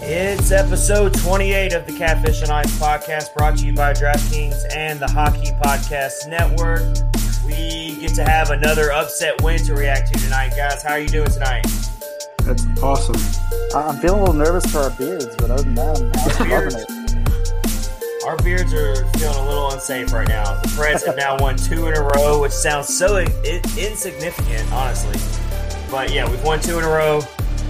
[0.00, 5.00] It's episode 28 of the Catfish on Ice podcast brought to you by DraftKings and
[5.00, 6.82] the Hockey Podcast Network.
[7.44, 10.82] We get to have another upset win to react to tonight, guys.
[10.82, 11.66] How are you doing tonight?
[12.42, 13.16] That's awesome.
[13.74, 16.50] I- I'm feeling a little nervous for our beards, but other than that, I'm I'm
[16.50, 18.24] loving it.
[18.26, 20.60] Our beards are feeling a little unsafe right now.
[20.60, 23.30] The Preds have now won two in a row, which sounds so in-
[23.78, 25.18] insignificant, honestly.
[25.90, 27.22] But yeah, we've won two in a row.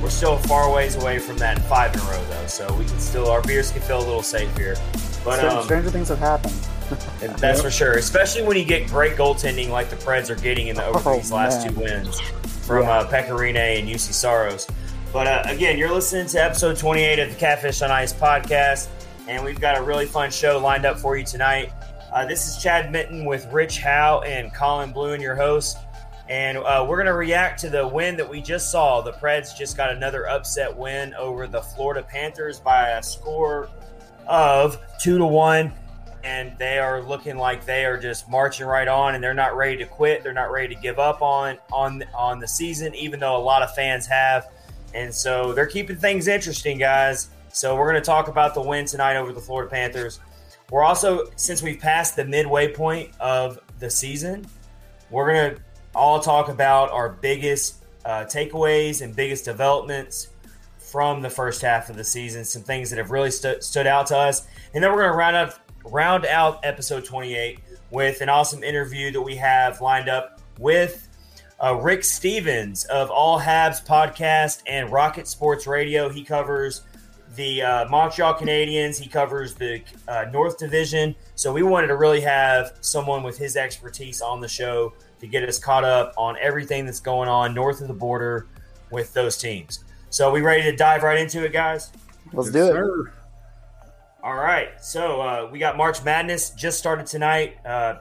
[0.03, 2.47] We're still far ways away from that five in a row, though.
[2.47, 4.77] So we can still, our beers can feel a little safe here.
[5.25, 6.55] But um, Stranger things have happened.
[7.39, 10.77] That's for sure, especially when you get great goaltending like the Preds are getting in
[10.77, 11.75] the over Oh, these last man.
[11.75, 12.21] two wins
[12.65, 12.91] from Yeah.
[13.01, 14.69] uh, Pekka Rinne and Juuse Saros.
[15.13, 18.89] But uh, again, you're listening to episode 28 of the Catfish on Ice podcast,
[19.27, 21.73] and we've got a really fun show lined up for you tonight.
[22.13, 25.79] Uh, this is Chad Minton with Rich Howe and Colin Blue, Bluen, your host.
[26.29, 29.01] And uh, we're going to react to the win that we just saw.
[29.01, 33.69] The Preds just got another upset win over the Florida Panthers by a score
[34.27, 35.73] of two to one.
[36.25, 39.77] And they are looking like they are just marching right on and they're not ready
[39.77, 40.25] to quit.
[40.25, 43.63] They're not ready to give up on on on the season even though a lot
[43.63, 44.49] of fans have.
[44.93, 47.31] And so they're keeping things interesting guys.
[47.53, 50.19] So we're going to talk about the win tonight over the florida panthers.
[50.71, 54.47] We're also since we've passed the midway point of the season
[55.11, 55.63] we're going to
[55.97, 60.29] all talk about our biggest uh, takeaways and biggest developments
[60.79, 64.07] from the first half of the season, some things that have really stu- stood out
[64.07, 68.29] to us, and then we're going to round out round out episode 28 with an
[68.29, 71.09] awesome interview that we have lined up with
[71.63, 76.09] uh, Rick Stephens of All Habs podcast and Rocket Sports Radio.
[76.09, 76.83] He covers
[77.35, 78.99] the uh, Montreal Canadiens.
[78.99, 81.15] He covers the uh, North Division.
[81.35, 85.49] So we wanted to really have someone with his expertise on the show to get
[85.49, 88.47] us caught up on everything that's going on north of the border
[88.91, 89.85] with those teams.
[90.11, 91.91] So we ready to dive right into it, guys?
[92.33, 92.73] Let's Yes, do it.
[92.73, 93.13] sir.
[94.23, 94.71] All right.
[94.83, 97.97] So uh, we got March Madness just started tonight, uh,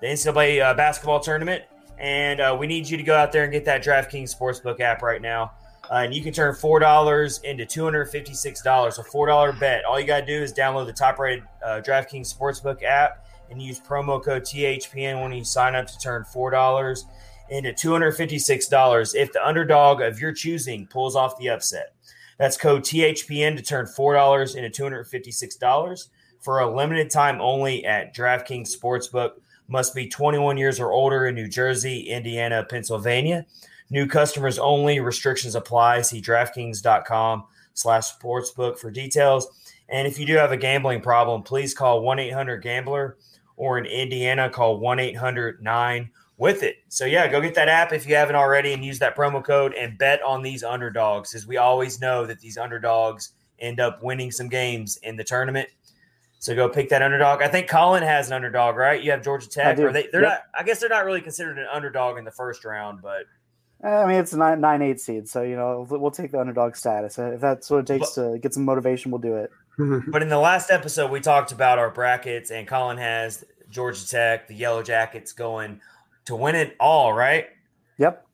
[0.00, 1.62] the NCAA uh, basketball tournament,
[1.98, 5.02] and uh, we need you to go out there and get that DraftKings Sportsbook app
[5.02, 5.52] right now.
[5.90, 8.98] Uh, and you can turn four dollars into two hundred fifty-six dollars.
[8.98, 9.84] A four-dollar bet.
[9.84, 13.80] All you got to do is download the top-rated uh, DraftKings Sportsbook app and use
[13.80, 17.06] promo code THPN when you sign up to turn four dollars
[17.50, 21.94] into two hundred fifty-six dollars if the underdog of your choosing pulls off the upset.
[22.38, 26.08] That's code THPN to turn $4 into $256
[26.40, 29.32] for a limited time only at DraftKings Sportsbook.
[29.66, 33.44] Must be 21 years or older in New Jersey, Indiana, Pennsylvania.
[33.90, 35.00] New customers only.
[35.00, 36.02] Restrictions apply.
[36.02, 37.44] See DraftKings.com
[37.74, 39.48] slash sportsbook for details.
[39.88, 43.16] And if you do have a gambling problem, please call 1-800-GAMBLER
[43.58, 46.08] or in Indiana, call 1-800-9
[46.38, 46.76] with it.
[46.88, 49.74] So yeah, go get that app if you haven't already and use that promo code
[49.74, 54.30] and bet on these underdogs as we always know that these underdogs end up winning
[54.30, 55.68] some games in the tournament.
[56.38, 57.42] So go pick that underdog.
[57.42, 59.02] I think Colin has an underdog, right?
[59.02, 59.76] You have Georgia Tech.
[59.80, 60.30] Or they, they're Yep.
[60.30, 60.40] not.
[60.56, 63.24] I guess they're not really considered an underdog in the first round, but
[63.82, 66.30] uh, I mean, it's a nine, nine eight seed, so you know we'll we'll take
[66.30, 67.18] the underdog status.
[67.18, 69.50] Uh, if that's what it takes to get some motivation, we'll do it.
[69.78, 74.48] But in the last episode we talked about our brackets, and Colin has Georgia Tech,
[74.48, 75.80] the Yellow Jackets going
[76.24, 77.46] to win it all, right?
[77.98, 78.26] Yep.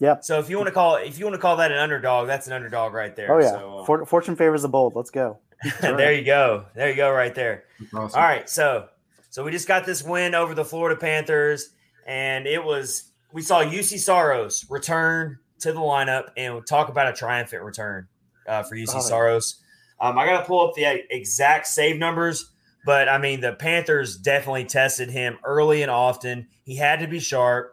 [0.00, 0.24] Yep.
[0.24, 2.46] So if you want to call if you want to call that an underdog, that's
[2.46, 3.32] an underdog right there.
[3.32, 3.50] Oh yeah.
[3.50, 4.94] So, uh, For, fortune favors the bold.
[4.94, 5.38] Let's go.
[5.80, 6.66] there you go.
[6.74, 7.64] There you go, right there.
[7.94, 8.18] Awesome.
[8.20, 8.88] All right, so
[9.30, 11.70] so we just got this win over the Florida Panthers,
[12.06, 17.08] and it was we saw Juuse Saros return to the lineup and we'll talk about
[17.08, 18.06] a triumphant return
[18.46, 19.00] uh, for Juuse Oh.
[19.00, 19.60] Saros.
[20.04, 22.52] Um, I got to pull up the exact save numbers,
[22.84, 26.48] but I mean the Panthers definitely tested him early and often.
[26.62, 27.72] He had to be sharp.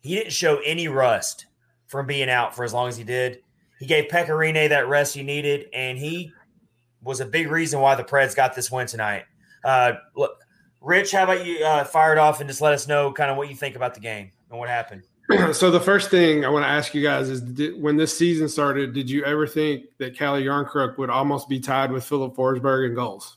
[0.00, 1.46] He didn't show any rust
[1.86, 3.42] from being out for as long as he did.
[3.78, 6.32] He gave Pekka Rinne that rest he needed, and he
[7.00, 9.22] was a big reason why the Preds got this win tonight.
[9.64, 10.32] Uh, look,
[10.80, 13.36] Rich, how about you uh, fire it off and just let us know kind of
[13.36, 15.04] what you think about the game and what happened?
[15.52, 18.48] so the first thing I want to ask you guys is, did, when this season
[18.48, 22.88] started, did you ever think that Calle Jarnkrok would almost be tied with Filip Forsberg
[22.88, 23.36] in goals?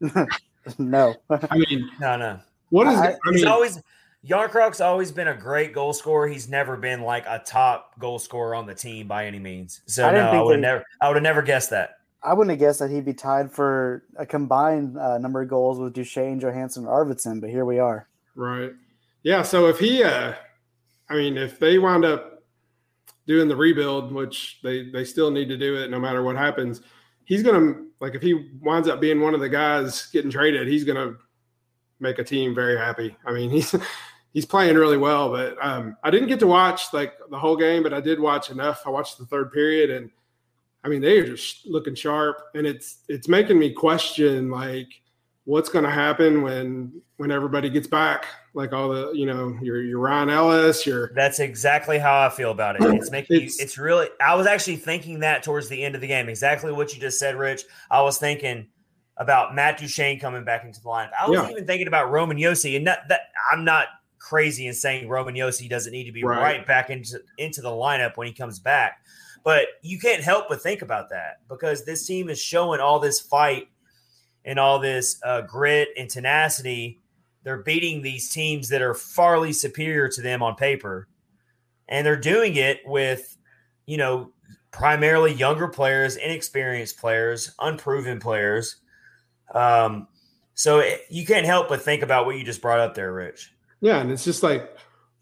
[0.78, 1.14] no.
[1.30, 2.40] I mean, No, no.
[2.70, 2.98] what is?
[2.98, 3.82] I- I, He's mean, always
[4.26, 6.28] Jarnkrok's always been a great goal scorer.
[6.28, 9.80] He's never been like a top goal scorer on the team by any means.
[9.86, 11.94] So I didn't no, I think would have never I would have never guessed that.
[12.22, 15.78] I wouldn't have guessed that he'd be tied for a combined uh, number of goals
[15.78, 18.08] with Duchene, Johansen, and Arvidsson, but here we are.
[18.34, 18.72] right?
[19.22, 19.42] Yeah.
[19.42, 20.34] So if he, uh,
[21.10, 22.42] I mean, if they wind up
[23.26, 26.82] doing the rebuild, which they they still need to do it no matter what happens,
[27.24, 30.84] he's gonna like if he winds up being one of the guys getting traded, he's
[30.84, 31.14] gonna
[32.00, 33.16] make a team very happy.
[33.26, 33.74] I mean, he's
[34.32, 37.82] he's playing really well, but um, I didn't get to watch like the whole game,
[37.82, 38.82] but I did watch enough.
[38.86, 40.10] I watched the third period, and
[40.84, 44.88] I mean, they are just looking sharp, and it's it's making me question like
[45.48, 48.26] what's going to happen when when everybody gets back?
[48.52, 52.50] Like all the you know your your Ryan Ellis your that's exactly how I feel
[52.50, 52.82] about it.
[52.82, 56.06] It's making it's, it's really I was actually thinking that towards the end of the
[56.06, 57.62] game exactly what you just said Rich.
[57.90, 58.68] I was thinking
[59.16, 61.10] about Matt Duchene coming back into the lineup.
[61.20, 61.50] I was yeah.
[61.50, 63.86] even thinking about Roman Josi and that, that I'm not
[64.18, 66.40] crazy in saying Roman Josi doesn't need to be right.
[66.40, 69.00] right back into into the lineup when he comes back.
[69.44, 73.18] But you can't help but think about that because this team is showing all this
[73.18, 73.68] fight
[74.48, 76.98] and all this uh, grit and tenacity,
[77.44, 81.06] they're beating these teams that are farly superior to them on paper.
[81.86, 83.36] And they're doing it with,
[83.84, 84.32] you know,
[84.70, 88.76] primarily younger players, inexperienced players, unproven players.
[89.54, 90.08] Um,
[90.54, 93.52] so it, you can't help but think about what you just brought up there, Rich.
[93.82, 94.00] Yeah.
[94.00, 94.74] And it's just like,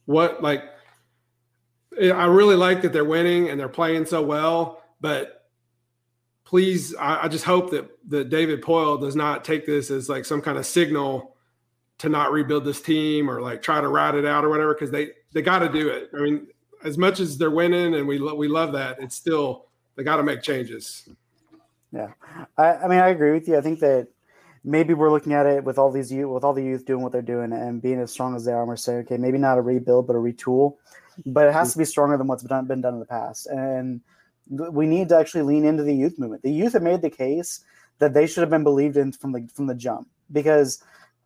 [0.05, 0.63] what, like,
[2.01, 5.46] I really like that they're winning and they're playing so well, but
[6.47, 10.25] please, I, I, just hope that that David Poile does not take this as like
[10.25, 11.37] some kind of signal
[11.99, 14.91] to not rebuild this team or like try to ride it out or whatever because
[14.91, 16.11] they they got to do it.
[16.17, 16.47] I mean,
[16.85, 19.67] as much as they're winning and we lo- we love that, it's still
[19.97, 21.09] they got to make changes.
[21.93, 22.13] Yeah,
[22.57, 23.59] I, I mean, I agree with you.
[23.59, 24.09] I think that
[24.65, 27.13] maybe we're looking at it with all these youth, with all the youth doing what
[27.13, 28.61] they're doing and being as strong as they are.
[28.61, 30.77] And we're saying, okay, maybe not a rebuild, but a retool.
[31.25, 31.73] But it has mm-hmm.
[31.73, 33.47] to be stronger than what's been done, been done in the past.
[33.47, 34.03] And
[34.49, 36.43] we need to actually lean into the youth movement.
[36.43, 37.65] The youth have made the case
[37.99, 40.83] that they should have been believed in from the from the jump because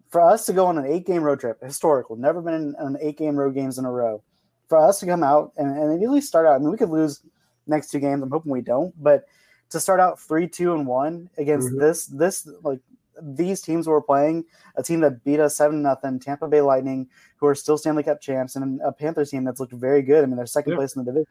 [0.09, 2.97] for us to go on an eight game road trip, historical, never been in an
[3.01, 4.23] eight game road games in a row.
[4.69, 6.91] For us to come out and, and at least start out, I mean, we could
[6.91, 7.23] lose
[7.67, 8.23] next two games.
[8.23, 9.25] I'm hoping we don't, but
[9.71, 11.81] to start out three, two, and one against mm-hmm.
[11.81, 12.81] this, this like
[13.21, 14.45] these teams we're playing,
[14.77, 18.21] a team that beat us seven nothing, Tampa Bay Lightning, who are still Stanley Cup
[18.21, 20.23] champs, and a Panthers team that's looked very good.
[20.23, 20.79] I mean, they're second yeah.
[20.79, 21.27] place in the division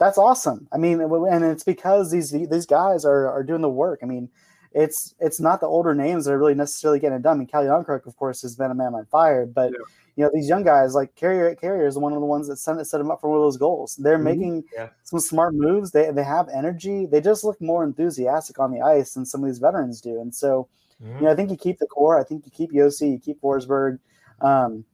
[0.00, 0.66] that's awesome.
[0.72, 4.00] I mean, and it's because these these guys are are doing the work.
[4.02, 4.30] I mean,
[4.72, 7.36] it's it's not the older names that are really necessarily getting it done.
[7.36, 9.78] I mean, Jarnkrok, of course, has been a man on fire, but yeah.
[10.16, 12.84] you know these young guys like Carrier Carrier is one of the ones that set,
[12.86, 13.94] set him up for one of those goals.
[13.96, 14.24] They're mm-hmm.
[14.24, 14.88] making yeah.
[15.04, 15.90] some smart moves.
[15.90, 17.04] They they have energy.
[17.04, 20.18] They just look more enthusiastic on the ice than some of these veterans do.
[20.18, 20.66] And so,
[21.02, 21.18] mm-hmm.
[21.18, 22.18] you know, I think you keep the core.
[22.18, 23.98] I think you keep Josi, you keep Forsberg.
[24.40, 24.86] Um,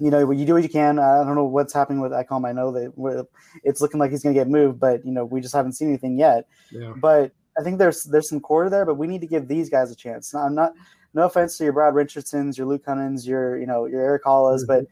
[0.00, 0.98] you know, you do what you can.
[0.98, 2.48] I don't know what's happening with Ekholm.
[2.48, 3.26] I know that
[3.62, 5.88] it's looking like he's going to get moved, but you know, we just haven't seen
[5.88, 6.46] anything yet.
[6.72, 6.94] Yeah.
[6.96, 9.90] But I think there's there's some core there, but we need to give these guys
[9.90, 10.32] a chance.
[10.32, 10.72] Now, I'm not.
[11.12, 14.56] No offense to your Brad Richardsons, your Luke Kunin's, your you know your Erik Haula,
[14.56, 14.66] mm-hmm.
[14.66, 14.84] but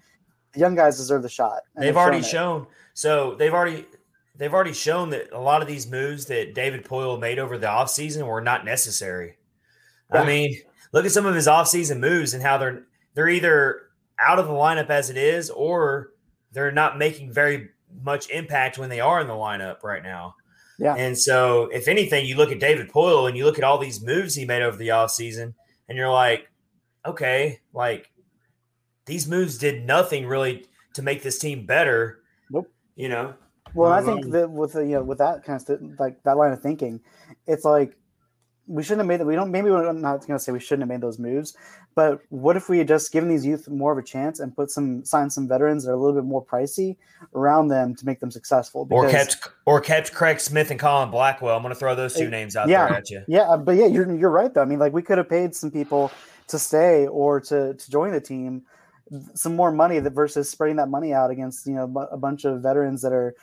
[0.52, 1.60] the young guys deserve the shot.
[1.76, 2.66] They've already shown.
[2.93, 3.87] So they've already
[4.37, 7.66] they've already shown that a lot of these moves that David Poile made over the
[7.66, 9.37] offseason were not necessary.
[10.12, 10.22] Yeah.
[10.22, 10.58] I mean,
[10.93, 12.82] look at some of his offseason moves and how they're
[13.14, 13.82] they're either
[14.19, 16.11] out of the lineup as it is, or
[16.53, 17.70] they're not making very
[18.03, 20.35] much impact when they are in the lineup right now.
[20.79, 20.94] Yeah.
[20.94, 24.03] And so, if anything, you look at David Poile and you look at all these
[24.03, 25.55] moves he made over the offseason,
[25.88, 26.49] and you're like,
[27.05, 28.11] okay, like
[29.06, 32.20] these moves did nothing really to make this team better.
[32.50, 32.70] Nope.
[32.94, 33.35] You know?
[33.75, 36.37] Well, um, I think that with the, you know with that kind of like that
[36.37, 37.00] line of thinking,
[37.47, 37.97] it's like
[38.69, 39.26] we shouldn't have made that.
[39.26, 39.50] We don't.
[39.50, 41.56] Maybe we're not going to say we shouldn't have made those moves,
[41.94, 44.70] but what if we had just given these youth more of a chance and put
[44.70, 46.97] some sign some veterans that are a little bit more pricey
[47.35, 48.85] around them to make them successful?
[48.85, 51.56] Because, or kept or kept Craig Smith and Colin Blackwell.
[51.56, 53.25] I'm going to throw those two eh, names out yeah, there at you.
[53.27, 54.63] Yeah, but yeah, you're you're right though.
[54.63, 56.13] I mean, like we could have paid some people
[56.48, 58.63] to stay or to to join the team
[59.34, 62.60] some more money that versus spreading that money out against you know a bunch of
[62.60, 63.34] veterans that are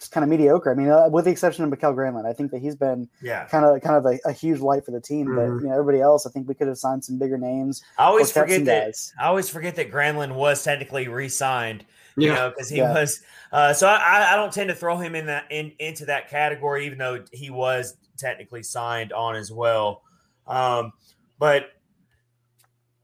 [0.00, 0.72] just kind of mediocre.
[0.72, 3.44] I mean, uh, with the exception of Mikael Granlund, I think that he's been yeah
[3.46, 5.26] kind of kind of a, a huge light for the team.
[5.26, 5.36] Mm-hmm.
[5.36, 7.82] But you know, everybody else, I think we could have signed some bigger names.
[7.98, 8.86] I always forget that.
[8.86, 9.12] Guys.
[9.20, 11.84] I always forget that Granlund was technically re-signed.
[12.16, 12.34] You yeah.
[12.34, 12.92] know, because he yeah.
[12.92, 13.22] was.
[13.52, 16.86] Uh, so I, I don't tend to throw him in that in into that category,
[16.86, 20.02] even though he was technically signed on as well.
[20.46, 20.92] Um,
[21.38, 21.70] but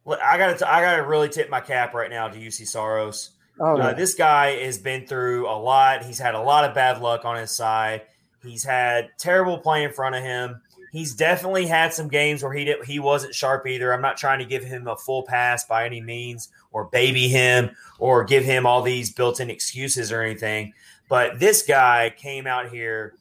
[0.02, 2.66] what I got to I got to really tip my cap right now to Juuse
[2.66, 3.30] Saros.
[3.58, 6.04] Oh, uh, this guy has been through a lot.
[6.04, 8.02] He's had a lot of bad luck on his side.
[8.42, 10.60] He's had terrible play in front of him.
[10.92, 13.92] He's definitely had some games where he did, he wasn't sharp either.
[13.92, 17.70] I'm not trying to give him a full pass by any means or baby him
[17.98, 20.72] or give him all these built-in excuses or anything.
[21.08, 23.14] But this guy came out here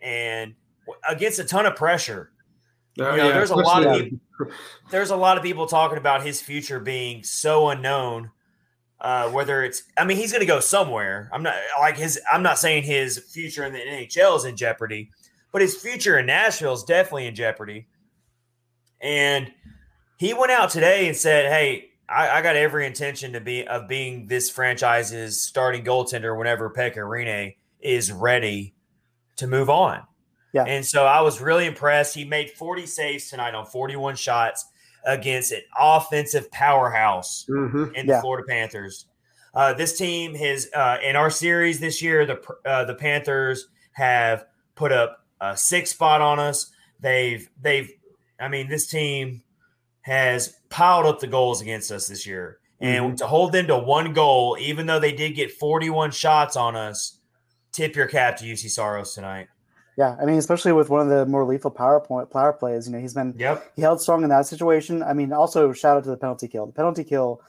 [0.00, 0.54] and
[1.08, 2.30] against a ton of pressure.
[2.98, 4.18] Oh, you know, yeah, there's a lot of people,
[4.90, 8.30] there's a lot of people talking about his future being so unknown
[9.02, 11.28] uh, whether it's, I mean, he's going to go somewhere.
[11.32, 12.20] I'm not like his.
[12.32, 15.10] I'm not saying his future in the NHL is in jeopardy,
[15.50, 17.88] but his future in Nashville is definitely in jeopardy.
[19.00, 19.52] And
[20.18, 23.88] he went out today and said, "Hey, I, I got every intention to be of
[23.88, 28.72] being this franchise's starting goaltender whenever Pekka is ready
[29.36, 30.02] to move on."
[30.54, 30.62] Yeah.
[30.64, 32.14] And so I was really impressed.
[32.14, 34.64] He made 40 saves tonight on 41 shots
[35.04, 37.94] against an offensive powerhouse Mhm.
[37.94, 38.20] in the Yeah.
[38.20, 39.06] Florida Panthers.
[39.54, 42.24] Uh, this team has uh, in our series this year.
[42.24, 46.70] The uh, the Panthers have put up a six spot on us.
[47.00, 47.90] They've they've.
[48.40, 49.42] I mean, this team
[50.02, 54.12] has piled up the goals against us this year, and to hold them to one
[54.14, 57.18] goal, even though they did get forty one shots on us,
[57.72, 59.48] tip your cap to Juuse Saros tonight.
[59.96, 62.92] Yeah, I mean, especially with one of the more lethal power point power plays, you
[62.94, 63.72] know, he's been Yep.
[63.76, 65.02] he held strong in that situation.
[65.02, 66.66] I mean, also shout out to the penalty kill.
[66.66, 67.42] The penalty kill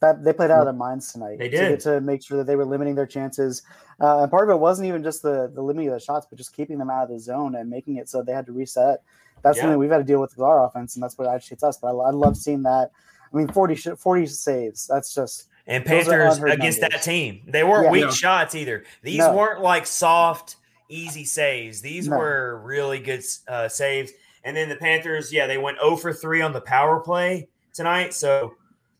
[0.00, 1.38] that they played out of their minds tonight.
[1.38, 1.68] They to, did.
[1.70, 3.62] get to make sure that they were limiting their chances.
[4.00, 6.36] Uh, and part of it wasn't even just the the limiting of the shots, but
[6.36, 9.02] just keeping them out of the zone and making it so they had to reset.
[9.42, 9.62] That's Yeah.
[9.64, 11.76] something we've had to deal with with our offense, and that's what agitates us.
[11.78, 12.90] But I, I love seeing that.
[13.32, 14.86] I mean, 40, 40 saves.
[14.88, 16.78] That's just And Panthers against numbers.
[16.80, 17.42] that team.
[17.46, 17.90] They weren't Yeah.
[17.92, 18.10] weak Yeah.
[18.10, 18.84] shots either.
[19.02, 19.36] These No.
[19.36, 20.56] weren't like soft,
[20.88, 21.80] easy saves.
[21.80, 22.18] These No.
[22.18, 24.12] were really good uh, saves.
[24.44, 28.14] And then the Panthers, yeah, they went 0 for 3 on the power play tonight.
[28.14, 28.54] So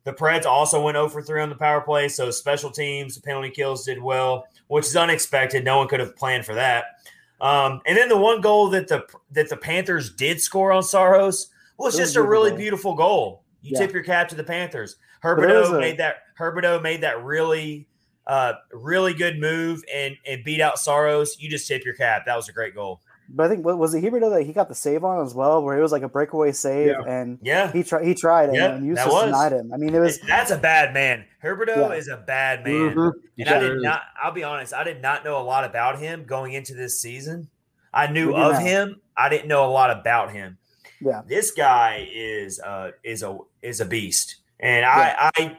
[0.04, 2.09] the Preds also went 0 for 3 on the power play.
[2.09, 5.64] So special teams, the penalty kills did well, which is unexpected.
[5.64, 6.85] No one could have planned for that.
[7.40, 11.49] Um, and then the one goal that the that the Panthers did score on Saros
[11.78, 12.59] was It was just a really beautiful.
[12.59, 13.45] beautiful goal.
[13.62, 13.78] You Yeah.
[13.87, 14.97] tip your cap to the Panthers.
[15.23, 17.87] Huberdeau a- made that Huberdeau made that really
[18.28, 21.37] uh really good move and and beat out Saros.
[21.40, 22.25] You just tip your cap.
[22.26, 23.00] That was a great goal.
[23.30, 25.62] But I think what was it Huberdeau that he got the save on as well,
[25.62, 27.02] where it was like a breakaway save, Yeah.
[27.06, 27.70] and Yeah.
[27.73, 29.25] he tried he tried and, Yeah, and that Eustace was.
[29.26, 29.70] denied him.
[29.73, 31.25] I mean, it was That's a bad man.
[31.44, 31.92] Huberdeau Yeah.
[31.97, 32.94] is a bad man.
[32.94, 33.12] Mhm.
[33.38, 34.02] And I did not.
[34.23, 37.49] I'll be honest, I did not know a lot about him going into this season.
[37.92, 38.58] I knew of now.
[38.61, 39.00] him.
[39.16, 40.56] I didn't know a lot about him.
[41.00, 41.20] yeah.
[41.26, 44.37] This guy is uh is a is a beast.
[44.61, 45.56] And I I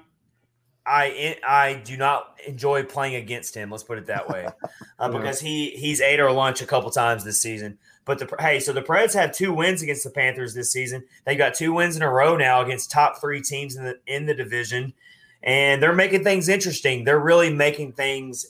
[0.89, 3.69] I I do not enjoy playing against him.
[3.69, 4.47] Let's put it that way,
[4.99, 7.77] uh, because he he's ate our lunch a couple times this season.
[8.05, 11.03] But the hey, so the Preds have two wins against the Panthers this season.
[11.25, 14.25] They got two wins in a row now against top three teams in the in
[14.25, 14.93] the division,
[15.43, 17.03] and they're making things interesting.
[17.03, 18.47] They're really making things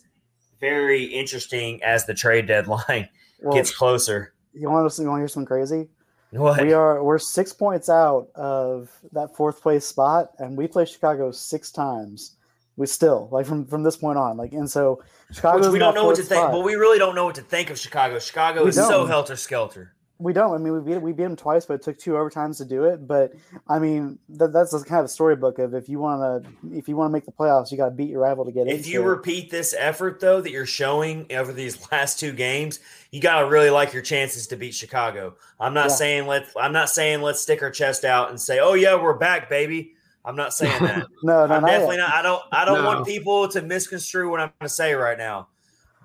[0.62, 3.10] very interesting as the trade deadline
[3.42, 4.34] Well, gets closer.
[4.54, 5.90] you want to you want to hear something crazy?
[6.32, 6.62] What?
[6.62, 11.32] We are we're six points out of that fourth place spot, and we play Chicago
[11.32, 12.36] six times.
[12.78, 15.66] We still like from from this point on, like and so Chicago.
[15.66, 17.70] Which we don't know what to think, but we really don't know what to think
[17.70, 18.20] of Chicago.
[18.20, 19.08] Chicago We is so don't.
[19.08, 19.94] helter skelter.
[20.22, 20.54] We don't.
[20.54, 22.84] I mean, we beat we beat them twice, but it took two overtimes to do
[22.84, 23.08] it.
[23.08, 23.32] But
[23.70, 26.98] I mean, that, that's the kind of storybook of if you want to if you
[26.98, 28.74] want to make the playoffs, you got to beat your rival to get it.
[28.74, 29.06] If you it.
[29.06, 33.70] repeat this effort though that you're showing over these last two games, you gotta really
[33.70, 35.36] like your chances to beat Chicago.
[35.58, 35.96] I'm not Yeah.
[35.96, 39.14] saying let I'm not saying let's stick our chest out and say, "Oh yeah, we're
[39.18, 39.94] back, baby."
[40.26, 41.08] I'm not saying that.
[41.24, 41.78] no, no, I'm not yet.
[41.78, 42.14] definitely not.
[42.14, 42.42] I don't.
[42.52, 42.88] I don't No.
[42.88, 45.48] want people to misconstrue what I'm going to say right now.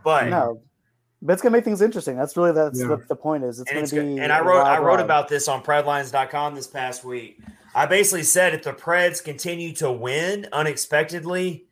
[0.04, 0.62] But no.
[1.26, 2.16] But it's gonna make things interesting.
[2.16, 2.88] That's really that's Yeah.
[2.88, 4.18] the, the point is it's and gonna it's be good.
[4.22, 5.00] And I a wrote I wrote ride.
[5.04, 7.38] about this on Predlines.com this past week.
[7.74, 11.64] I basically said if the Preds continue to win unexpectedly,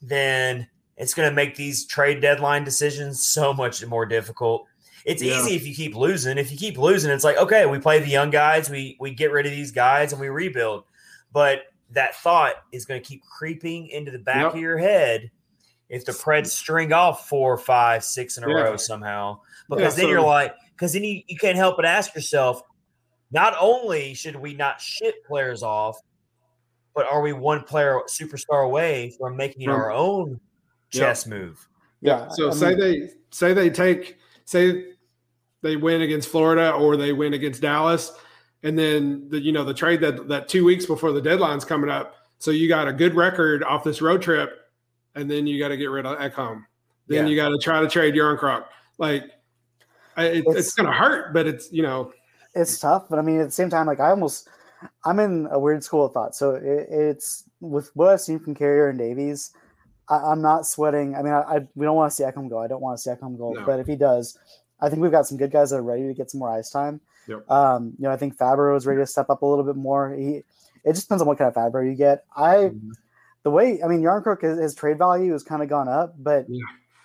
[0.00, 0.66] then
[0.96, 4.66] it's going to make these trade deadline decisions so much more difficult.
[5.04, 5.38] It's Yeah.
[5.40, 6.38] easy if you keep losing.
[6.38, 9.32] If you keep losing, it's like okay, we play the young guys, we we get
[9.32, 10.84] rid of these guys, and we rebuild.
[11.32, 14.54] But that thought is going to keep creeping into the back Yep.
[14.54, 15.30] of your head
[15.92, 18.62] if the Preds string off four, five, six in a Yeah.
[18.62, 19.38] row somehow.
[19.68, 22.62] Because Yeah, then you're like, because then you, you can't help but ask yourself,
[23.30, 26.00] not only should we not ship players off,
[26.94, 30.40] but are we one player superstar away from making From- our own
[30.92, 31.00] Yeah.
[31.00, 31.68] chess move?
[32.00, 32.28] Yeah.
[32.30, 34.86] So I say they say they take say
[35.60, 38.12] they win against Florida or they win against Dallas,
[38.62, 41.90] and then the you know the trade that that two weeks before the deadline's coming
[41.90, 42.16] up.
[42.38, 44.61] So you got a good record off this road trip,
[45.14, 46.64] and then you got to get rid of Ekholm.
[47.08, 47.30] Then Yeah.
[47.30, 48.64] you got to try to trade Jarnkrok.
[48.98, 49.24] Like
[50.16, 52.12] I- it, it's, It's- going to hurt, but it's you know
[52.54, 54.46] it's tough, but I mean, at the same time, like I almost,
[55.06, 56.34] I'm in a weird school of thought.
[56.36, 59.52] So it, it's with what I've seen from Carrier and Davies,
[60.10, 61.14] I, I'm not sweating.
[61.14, 62.58] I mean, I, I we don't want to see Ekholm go.
[62.58, 63.52] I don't want to see Ekholm go.
[63.52, 63.64] No.
[63.64, 64.38] But if he does,
[64.82, 66.68] I think we've got some good guys that are ready to get some more ice
[66.68, 67.00] time.
[67.26, 67.50] Yep.
[67.50, 70.12] Um, you know, I think Fabro is ready to step up a little bit more.
[70.12, 70.42] He,
[70.84, 72.24] it just depends on what kind of Fabro you get.
[72.36, 72.90] I, Mm-hmm.
[73.44, 76.46] The way, I mean, Jarnkrok, his, his trade value has kind of gone up, but.
[76.48, 76.62] Yeah.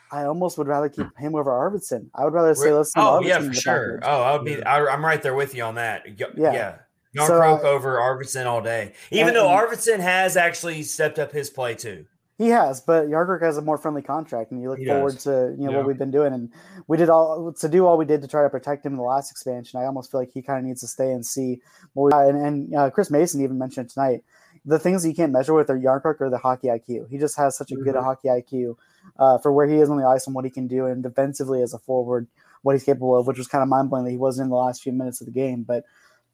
[0.10, 2.08] I almost would rather keep him over Arvidsson.
[2.15, 3.98] I would rather say let's oh Arvidsson yeah, for sure.
[4.00, 4.10] package.
[4.10, 4.63] Oh, I would be.
[4.63, 6.03] I, I'm right there with you on that.
[6.08, 6.77] Y- Yeah.
[7.13, 7.25] Yeah.
[7.25, 8.94] So, uh, over Arvidsson all day.
[9.12, 12.06] Even and- though and- Arvidsson has actually stepped up his play too.
[12.38, 15.24] He has, but Jarnkrok has a more friendly contract, and you look He forward does.
[15.25, 15.77] to you know Yeah.
[15.79, 16.51] what we've been doing, and
[16.88, 19.03] we did all to do all we did to try to protect him in the
[19.03, 19.77] last expansion.
[19.77, 21.60] I almost feel like he kind of needs to stay and see
[21.96, 24.24] what we and, and uh, Chris Mason even mentioned tonight.
[24.67, 27.09] The things you can't measure with are Jarnkrok or the hockey IQ.
[27.09, 28.03] He just has such a good Mhm.
[28.03, 28.77] hockey IQ
[29.17, 31.62] uh, for where he is on the ice and what he can do, and defensively
[31.62, 32.27] as a forward,
[32.63, 34.57] what he's capable of, which was kind of mind blowing that he wasn't in the
[34.57, 35.63] last few minutes of the game.
[35.63, 35.86] But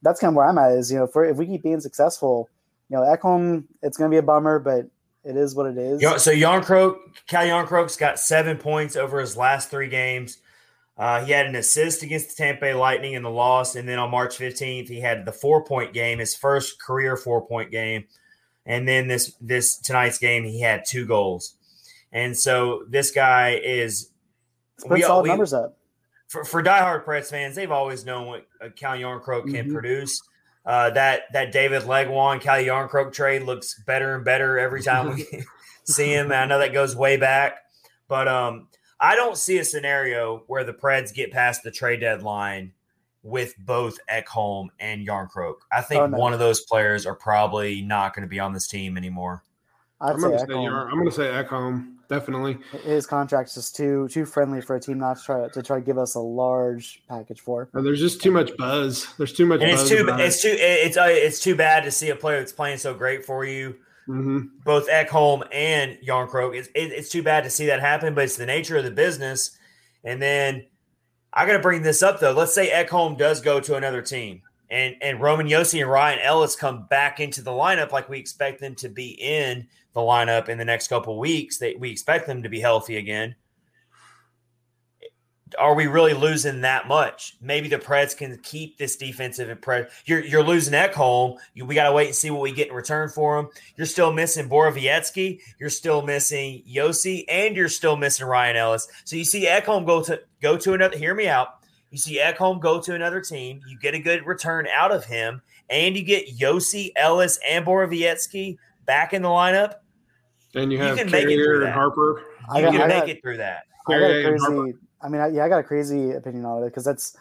[0.01, 0.71] that's kind of where I'm at.
[0.71, 2.49] Is you know, for if we keep being successful,
[2.89, 4.87] you know, Ekholm, it's going to be a bummer, but
[5.23, 6.01] it is what it is.
[6.01, 6.97] So Jarnkrok,
[7.27, 10.39] Cal Jarnkrok's got seven points over his last three games.
[10.97, 13.97] Uh, he had an assist against the Tampa Bay Lightning in the loss, and then
[13.97, 18.03] on March 15th, he had the four point game, his first career four point game,
[18.65, 21.55] and then this this tonight's game, he had two goals,
[22.11, 24.09] and so this guy is
[24.89, 25.77] we- solid we- numbers up.
[26.27, 29.73] for, for diehard Preds fans, they've always known what Cal Jarnkrok can Mhm.
[29.73, 30.21] produce.
[30.65, 35.25] Uh, that that David Legwand Cal Jarnkrok trade looks better and better every time we
[35.83, 36.27] see him.
[36.31, 37.57] And I know that goes way back,
[38.07, 42.71] but um, I don't see a scenario where the Preds get past the trade deadline
[43.23, 45.55] with both Ekholm and Jarnkrok.
[45.71, 46.17] I think Oh, no.
[46.17, 49.43] one of those players are probably not going to be on this team anymore.
[50.01, 50.91] I'd I'm gonna say Ekholm.
[50.91, 52.57] I'm gonna say Ekholm definitely.
[52.83, 55.85] his contract's just too too friendly for a team not to try to try to
[55.85, 57.69] give us a large package for.
[57.73, 59.07] Uh, There's just too much buzz.
[59.17, 59.89] There's too much And it's buzz.
[59.89, 62.79] too about it's too it's uh, it's too bad to see a player that's playing
[62.79, 63.75] so great for you
[64.05, 66.53] hmm both Ekholm and Jarnkrok.
[66.57, 68.91] It's, it, it's too bad to see that happen, but it's the nature of the
[68.91, 69.57] business.
[70.03, 70.65] And then
[71.35, 72.31] I got to bring this up though.
[72.31, 76.55] Let's say Ekholm does go to another team, and and Roman Josi and Ryan Ellis
[76.55, 80.57] come back into the lineup like we expect them to be in the lineup in
[80.57, 81.57] the next couple weeks.
[81.57, 83.35] That we expect them to be healthy again.
[85.59, 87.35] Are we really losing that much?
[87.41, 89.89] Maybe the Preds can keep this defensive and Pred.
[90.05, 91.37] You're you're losing Ekholm.
[91.53, 93.49] You, we got to wait and see what we get in return for him.
[93.77, 95.39] You're still missing Borowiecki.
[95.59, 98.87] You're still missing Josi, and you're still missing Ryan Ellis.
[99.05, 100.97] So you see Ekholm go to go to another.
[100.97, 101.59] Hear me out.
[101.91, 103.61] You see Ekholm go to another team.
[103.67, 108.57] You get a good return out of him, and you get Josi, Ellis, and Borowiecki
[108.85, 109.75] back in the lineup.
[110.55, 111.75] And you You have can make it through Carrier and that.
[111.75, 112.21] Harpur.
[112.49, 113.63] I You got, can I make got, it through that.
[113.87, 114.63] I got a Carrier and Harpur.
[114.63, 114.77] crazy.
[115.03, 117.15] I mean, I, yeah, I got a crazy opinion on it because that's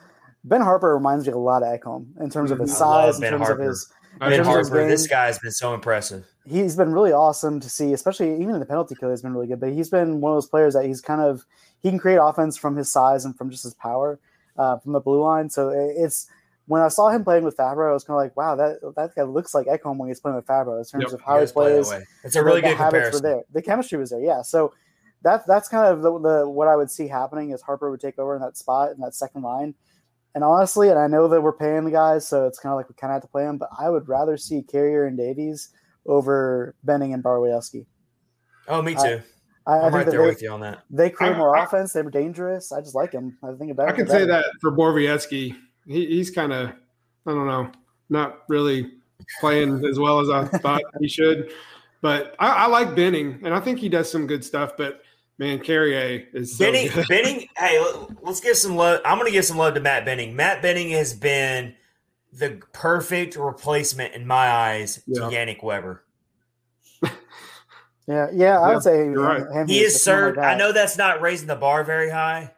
[0.44, 3.20] Ben Harpur reminds me a lot of Ekholm in terms of his I size, in
[3.22, 3.52] Ben terms Harpur.
[3.52, 3.92] of his.
[4.20, 6.26] Ben Harpur, this guy's been so impressive.
[6.46, 9.10] He's been really awesome to see, especially even in the penalty kill.
[9.10, 11.44] He's been really good, but he's been one of those players that he's kind of
[11.82, 14.18] he can create offense from his size and from just his power
[14.58, 15.48] uh, from the blue line.
[15.50, 16.26] So it's
[16.66, 19.14] when I saw him playing with Fabro, I was kind of like, wow, that that
[19.14, 21.12] guy looks like Ekholm when he's playing with Fabro in terms Yep.
[21.12, 21.92] of how he plays.
[22.22, 23.22] It's a really good habits comparison.
[23.22, 23.42] Were there.
[23.52, 24.42] The chemistry was there, yeah.
[24.42, 24.72] So
[25.22, 28.18] that's that's kind of the, the what I would see happening is Harpur would take
[28.18, 29.74] over in that spot in that second line.
[30.34, 32.88] And honestly, and I know that we're paying the guys, so it's kind of like
[32.88, 33.58] we kind of have to play them.
[33.58, 35.70] But I would rather see Carrier and Davies
[36.06, 37.84] over Benning and Borowiecki.
[38.68, 39.20] Oh, me too.
[39.66, 40.84] I, I I'm think right there they, with you on that.
[40.90, 41.92] they create more I- offense.
[41.92, 42.72] They were dangerous.
[42.72, 43.36] I just like them.
[43.42, 45.54] I think about I can say that for Borowiecki.
[45.86, 47.70] He, he's kind of, I don't know,
[48.08, 48.92] not really
[49.40, 51.52] playing as well as I thought he should.
[52.00, 54.76] But I, I like Benning, and I think he does some good stuff.
[54.76, 55.02] But
[55.42, 57.08] man, Carrier is so Benning, good.
[57.08, 57.48] Benning.
[57.56, 59.00] Hey, let- let's give some love.
[59.04, 60.36] I'm going to give some love to Matt Benning.
[60.36, 61.74] Matt Benning has been
[62.32, 66.04] the perfect replacement in my eyes to Yannick Weber.
[68.08, 68.58] Yeah, yeah.
[68.58, 69.46] I Yeah, would say you're right.
[69.52, 70.36] him- He is is someone served.
[70.38, 72.52] like I know that's not raising the bar very high,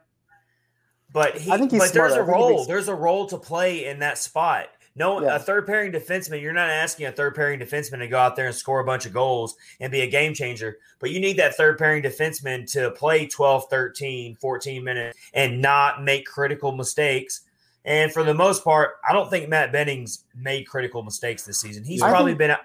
[1.13, 1.51] but he.
[1.51, 2.31] I think he's but there's smarter.
[2.31, 2.65] a I think he role.
[2.65, 4.65] There's a role to play in that spot.
[4.97, 5.35] No, Yeah.
[5.35, 6.41] a third pairing defenseman.
[6.41, 9.05] You're not asking a third pairing defenseman to go out there and score a bunch
[9.05, 12.91] of goals and be a game changer, but you need that third pairing defenseman to
[12.91, 17.41] play 12, 13, 14 minutes and not make critical mistakes.
[17.83, 21.83] And for the most part, I don't think Matt Benning's made critical mistakes this season.
[21.83, 22.55] He's I probably think- been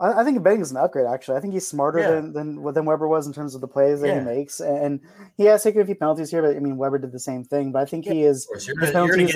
[0.00, 1.06] I, I think Benning's is an upgrade.
[1.06, 2.10] Actually, I think he's smarter Yeah.
[2.12, 4.20] than, than than Weber was in terms of the plays that Yeah.
[4.20, 5.00] he makes, and
[5.36, 6.40] he has taken a few penalties here.
[6.42, 7.72] But I mean, Weber did the same thing.
[7.72, 8.44] But I think he is.
[8.44, 9.34] Of course, you're gonna, penalties.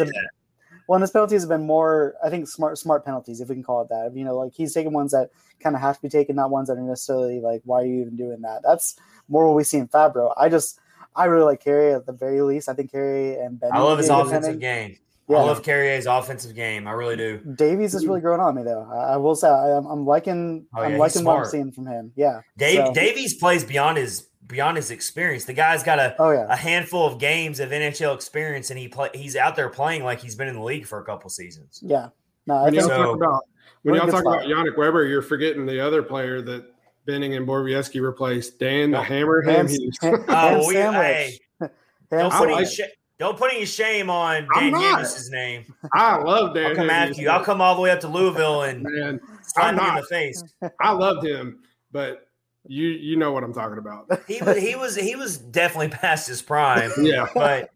[0.86, 3.64] Well, and his penalties have been more, I think, smart smart penalties, if we can
[3.64, 4.14] call it that.
[4.14, 6.68] You know, like he's taking ones that kind of have to be taken, not ones
[6.68, 8.62] that are necessarily like, why are you even doing that?
[8.62, 8.96] That's
[9.28, 10.34] more what we see in Fabro.
[10.36, 10.80] I just,
[11.14, 12.68] I really like Carey at the very least.
[12.68, 13.70] I think Carey and Ben.
[13.72, 14.98] I love his offensive game.
[15.28, 15.36] Yeah.
[15.38, 16.86] I love Carrier's offensive game.
[16.86, 17.38] I really do.
[17.56, 18.88] Davies is really growing on me though.
[18.92, 21.44] I, I will say I, I'm, I'm liking, Oh, yeah, I'm he's liking what I'm
[21.46, 22.12] seeing from him.
[22.16, 22.40] Yeah.
[22.58, 25.44] Dave So- Davies plays beyond his beyond his experience.
[25.44, 26.46] The guy's got a, Oh yeah.
[26.50, 30.20] a handful of games of NHL experience, and he play he's out there playing like
[30.20, 31.80] he's been in the league for a couple seasons.
[31.82, 32.08] Yeah.
[32.46, 33.42] No, I When think y'all So- talk about
[33.82, 36.64] when y'all talk good about Yannick Weber, you're forgetting the other player that
[37.06, 38.58] Benning and Borowiecki replaced.
[38.58, 39.02] Dan the Oh.
[39.02, 39.42] Hammer.
[39.42, 39.54] Him.
[39.54, 40.96] ham, He's, ham, Oh, ham we- sandwich.
[41.06, 41.70] hey, Ham
[42.10, 42.56] Don't I put sandwich.
[42.56, 42.80] like- sh-
[43.22, 45.06] don't put any shame on I'm Dan not.
[45.30, 45.64] Name.
[45.92, 46.66] I love Dan.
[46.66, 46.92] I'll come Hughes.
[46.92, 47.28] after you.
[47.30, 50.02] I'll come all the way up to Louisville and Man, slap I'm you in the
[50.02, 50.42] face.
[50.80, 52.26] I loved him, but
[52.66, 54.06] you you know what I'm talking about.
[54.28, 57.26] He was he was he was definitely past his prime, Yeah.
[57.34, 57.70] but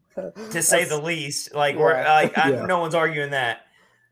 [0.51, 1.55] to say the least.
[1.55, 2.67] Like we're like I, Yeah.
[2.67, 3.61] no one's arguing that.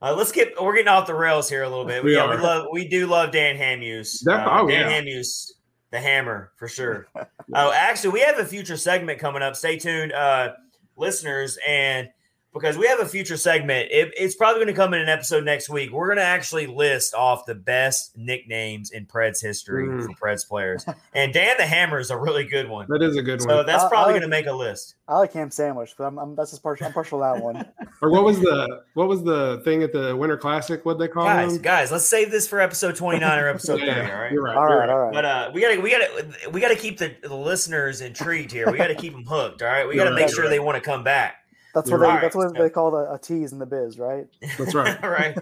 [0.02, 2.04] Uh, let's get we're getting off the rails here a little bit.
[2.04, 2.36] We yeah, are.
[2.36, 4.20] we love we do love Dan Hamhuis.
[4.24, 5.00] That- Uh, oh, Dan yeah.
[5.00, 5.50] Hamhuis,
[5.90, 7.06] the hammer for sure.
[7.54, 9.54] Oh, actually, we have a future segment coming up.
[9.54, 10.52] Stay tuned, uh,
[10.96, 12.08] listeners, and
[12.54, 15.44] because we have a future segment, it, it's probably going to come in an episode
[15.44, 15.90] next week.
[15.92, 20.02] We're going to actually list off the best nicknames in Preds history Mm.
[20.06, 22.86] for Preds players, and Dan the Hammer is a really good one.
[22.88, 23.56] That is a good So one.
[23.58, 24.94] So that's I- probably I- going to make a list.
[25.06, 26.86] I like ham sandwich, but I'm, I'm that's just partial.
[26.86, 27.66] I'm partial to that one.
[28.02, 30.84] Or what was the what was the thing at the Winter Classic?
[30.84, 31.62] What they call Guys, them?
[31.62, 34.10] guys, let's save this for episode twenty nine or episode Yeah, thirty.
[34.12, 34.32] All right.
[34.32, 34.56] You're right.
[34.56, 35.12] all you're right, all right.
[35.12, 38.70] But uh, we gotta, we gotta, we gotta keep the, the listeners intrigued here.
[38.70, 39.62] We gotta keep them hooked.
[39.62, 41.36] All right, we gotta You're make right, sure you're they want to come back.
[41.74, 42.20] That's what they, right.
[42.20, 44.26] that's what they call a, a tease in the biz, right?
[44.58, 45.02] That's right.
[45.02, 45.36] All right.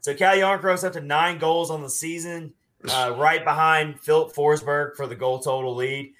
[0.00, 2.54] So Cal Jarnkrok's up to nine goals on the season,
[2.88, 6.14] uh, right behind Filip Forsberg for the goal total lead.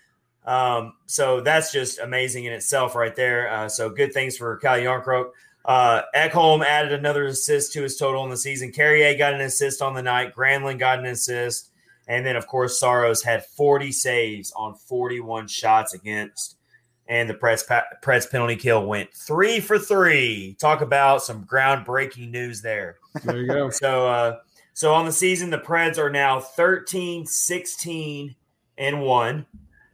[0.45, 3.51] Um, so that's just amazing in itself, right there.
[3.51, 5.31] Uh, so good things for Cal Jarnkrok.
[5.65, 8.71] Uh, Ekholm added another assist to his total in the season.
[8.71, 10.35] Carrier got an assist on the night.
[10.35, 11.71] Granlund got an assist.
[12.07, 16.59] And then, of course, Saros had 40 saves on 41 shots against.
[17.07, 20.57] And the press pa- Preds penalty kill went three for three.
[20.59, 22.97] Talk about some groundbreaking news there.
[23.25, 23.71] There you go.
[23.73, 24.37] So, uh,
[24.73, 28.35] so on the season, the Preds are now 13, 16,
[28.79, 29.47] and 1,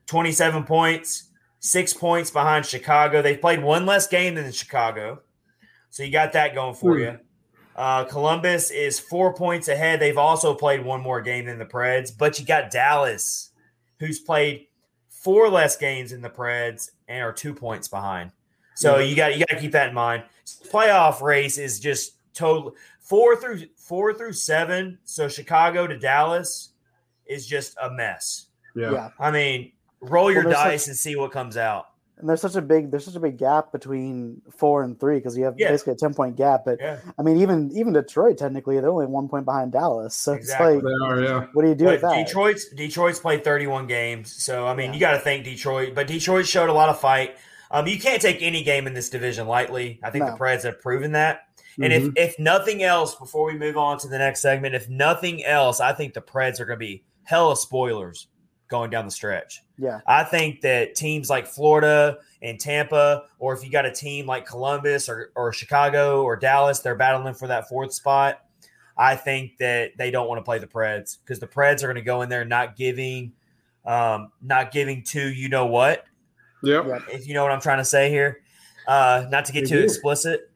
[0.07, 1.25] 27 points,
[1.59, 3.20] six points behind Chicago.
[3.23, 5.20] They've played one less game than Chicago.
[5.90, 7.01] So you got that going for Hmm.
[7.01, 7.18] you.
[7.77, 10.01] Uh, Columbus is four points ahead.
[10.01, 13.51] They've also played one more game than the Preds, but you got Dallas,
[13.99, 14.66] who's played
[15.20, 18.33] four less games in the Preds and are two points behind.
[18.74, 19.04] So Yeah.
[19.04, 20.22] you got you got to keep that in mind.
[20.70, 24.98] Playoff race is just total four through four through seven.
[25.04, 26.70] So Chicago to Dallas
[27.26, 28.46] is just a mess.
[28.74, 28.92] Yeah.
[28.92, 29.11] Yeah.
[29.18, 31.89] I mean, roll your there's dice and see what comes out.
[32.20, 35.37] And there's such a big there's such a big gap between four and three because
[35.37, 35.70] you have Yeah.
[35.70, 36.62] basically a ten point gap.
[36.64, 36.98] But Yeah.
[37.18, 40.14] I mean, even even Detroit technically they're only one point behind Dallas.
[40.14, 40.76] So Exactly.
[40.76, 41.20] it's like, are.
[41.20, 41.46] Yeah.
[41.52, 42.26] what do you do with that?
[42.26, 44.94] Detroit's Detroit's played 31 games, so I mean Yeah.
[44.94, 45.94] you got to thank Detroit.
[45.94, 47.37] But Detroit showed a lot of fight.
[47.70, 50.00] Um, you can't take any game in this division lightly.
[50.02, 50.33] I think No.
[50.33, 51.40] the Preds have proven that.
[51.80, 52.12] And Mhm.
[52.16, 55.80] if if nothing else, before we move on to the next segment, if nothing else,
[55.80, 58.26] I think the Preds are going to be hella spoilers
[58.70, 59.62] going down the stretch.
[59.78, 64.26] yeah, I think that teams like Florida and Tampa, or if you got a team
[64.26, 68.42] like Columbus or, or Chicago or Dallas, they're battling for that fourth spot.
[68.96, 71.96] I think that they don't want to play the Preds because the Preds are going
[71.96, 73.33] to go in there not giving,
[73.85, 76.04] um, not giving to you know what,
[76.62, 76.98] yeah.
[77.09, 78.42] if you know what I'm trying to say here.
[78.87, 79.85] Uh, not to get They too do.
[79.85, 80.49] explicit.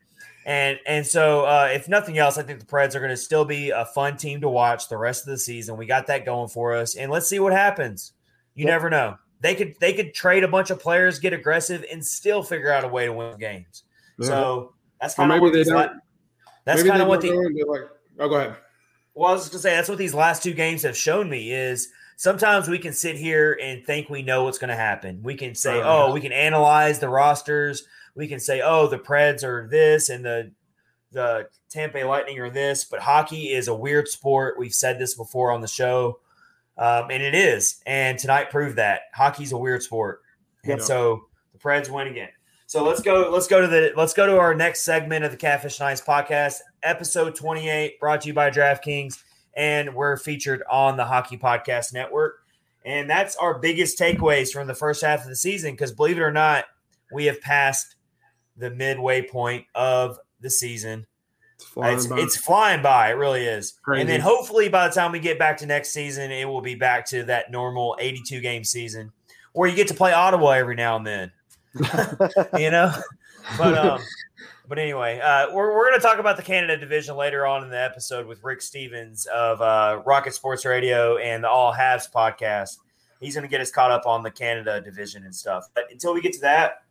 [0.46, 3.44] And and so uh, if nothing else, I think the Preds are going to still
[3.44, 5.76] be a fun team to watch the rest of the season.
[5.76, 8.12] We got that going for us, and let's see what happens.
[8.54, 8.70] You Yep.
[8.72, 9.16] never know.
[9.40, 12.84] They could they could trade a bunch of players, get aggressive, and still figure out
[12.84, 13.84] a way to win games.
[14.18, 14.26] Yeah.
[14.28, 16.00] So that's kind of maybe what they these la- don't.
[16.64, 17.82] that's kind of what the like.
[18.20, 18.56] Oh, go ahead.
[19.14, 21.88] well, I was gonna say that's what these last two games have shown me is
[22.16, 25.20] sometimes we can sit here and think we know what's gonna happen.
[25.22, 27.86] We can say, oh, we can analyze the rosters.
[28.14, 30.52] We can say, oh, the Preds are this and the
[31.12, 34.58] the Tampa Bay Lightning are this, but hockey is a weird sport.
[34.58, 36.18] We've said this before on the show,
[36.76, 37.80] um, and it is.
[37.86, 40.22] And tonight proved that hockey's a weird sport.
[40.64, 40.84] And Yeah.
[40.84, 42.30] so the Preds win again.
[42.66, 43.30] So let's go.
[43.30, 43.92] Let's go to the.
[43.96, 48.28] Let's go to our next segment of the Catfish Nice podcast, episode twenty-eight, brought to
[48.28, 49.22] you by DraftKings,
[49.56, 52.40] and we're featured on the Hockey Podcast Network.
[52.84, 55.72] And that's our biggest takeaways from the first half of the season.
[55.72, 56.64] Because believe it or not,
[57.12, 57.93] we have passed
[58.56, 61.06] the midway point of the season.
[61.56, 62.18] It's flying It's, by.
[62.20, 63.10] it's flying by.
[63.10, 63.72] It really is.
[63.82, 64.00] Crazy.
[64.02, 66.74] And then hopefully by the time we get back to next season, it will be
[66.74, 69.12] back to that normal 82 game season
[69.52, 71.32] where you get to play Ottawa every now and then,
[72.58, 72.92] you know?
[73.58, 74.00] But, um,
[74.68, 77.70] but anyway, uh, we're, we're going to talk about the Canada division later on in
[77.70, 82.78] the episode with Rick Stephens of uh, Rocket Sports Radio and the All Habs podcast.
[83.20, 85.68] He's going to get us caught up on the Canada division and stuff.
[85.74, 86.83] But until we get to that,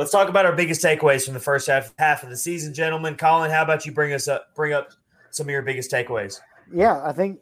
[0.00, 3.16] let's talk about our biggest takeaways from the first half half of the season, gentlemen.
[3.16, 4.88] Colin, how about you bring us up bring up
[5.30, 6.40] some of your biggest takeaways?
[6.72, 7.02] yeah.
[7.04, 7.40] I think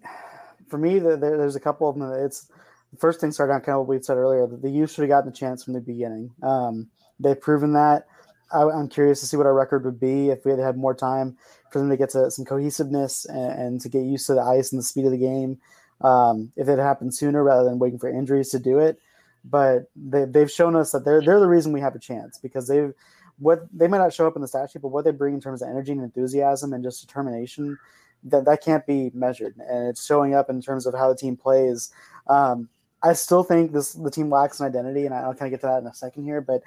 [0.68, 2.10] for me, there, there- there's a couple of them.
[2.12, 2.48] It's
[2.92, 5.02] the first thing started out kind of what we said earlier that the youth should
[5.02, 6.30] have gotten the chance from the beginning.
[6.42, 6.88] Um,
[7.20, 8.06] they've proven that.
[8.52, 10.94] I, I'm curious to see what our record would be if we had had more
[10.94, 11.36] time
[11.70, 14.72] for them to get to some cohesiveness and, and to get used to the ice
[14.72, 15.58] and the speed of the game.
[16.00, 18.98] Um, if it happened sooner rather than waiting for injuries to do it,
[19.44, 22.68] but they, they've shown us that they're they're the reason we have a chance because
[22.68, 22.92] they've
[23.38, 25.40] what they might not show up in the stat sheet, but what they bring in
[25.40, 27.78] terms of energy and enthusiasm and just determination
[28.24, 31.36] that that can't be measured, and it's showing up in terms of how the team
[31.36, 31.92] plays.
[32.26, 32.68] Um,
[33.02, 35.66] I still think this the team lacks an identity, and I'll kind of get to
[35.68, 36.40] that in a second here.
[36.40, 36.62] But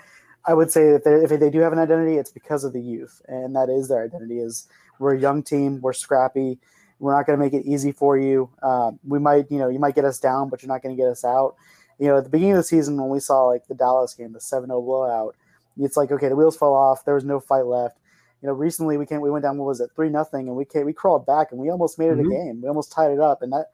[0.46, 3.22] I would say that if they do have an identity, it's because of the youth,
[3.28, 4.40] and that is their identity.
[4.40, 5.82] Is We're a young team.
[5.82, 6.58] We're scrappy.
[7.00, 8.50] We're not going to make it easy for you.
[8.62, 11.02] Uh, we might, you know, you might get us down, but you're not going to
[11.02, 11.56] get us out.
[12.02, 14.34] You know, at the beginning of the season when we saw like the Dallas game,
[14.34, 15.36] the 7-0 blowout,
[15.80, 17.06] it's like okay, the wheels fell off.
[17.06, 18.00] There was no fight left.
[18.42, 19.58] You know, recently we came, we went down.
[19.58, 22.08] What was it, three nothing, and we came, we crawled back and we almost made
[22.08, 22.32] it mm-hmm.
[22.32, 22.62] a game.
[22.64, 23.68] We almost tied it up, and that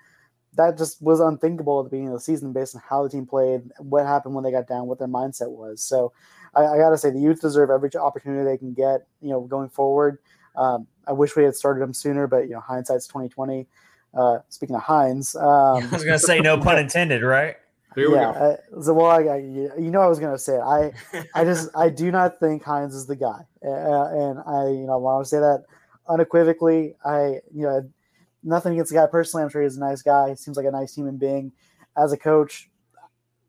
[0.58, 3.26] that just was unthinkable at the beginning of the season based on how the team
[3.26, 5.82] played, what happened when they got down, what their mindset was.
[5.82, 6.12] So
[6.54, 9.08] I, I got to say, the youth deserve every opportunity they can get.
[9.22, 10.20] You know, going forward.
[10.58, 13.68] Um, I wish we had started them sooner, but you know, hindsight's twenty twenty.
[14.13, 17.56] Uh, speaking of Hynes, um, I was going to say no pun intended, right?
[17.98, 18.30] Here yeah.
[18.30, 20.62] I, so, well, I, I, you know, I was going to say it.
[20.62, 20.92] I,
[21.34, 25.00] I just, I do not think Hynes is the guy, uh, and I, you know,
[25.00, 25.64] want to say that
[26.08, 26.96] unequivocally.
[27.04, 27.90] I, you know,
[28.44, 29.44] nothing against the guy personally.
[29.44, 30.30] I'm sure he's a nice guy.
[30.30, 31.52] He seems like a nice human being.
[31.98, 32.70] As a coach,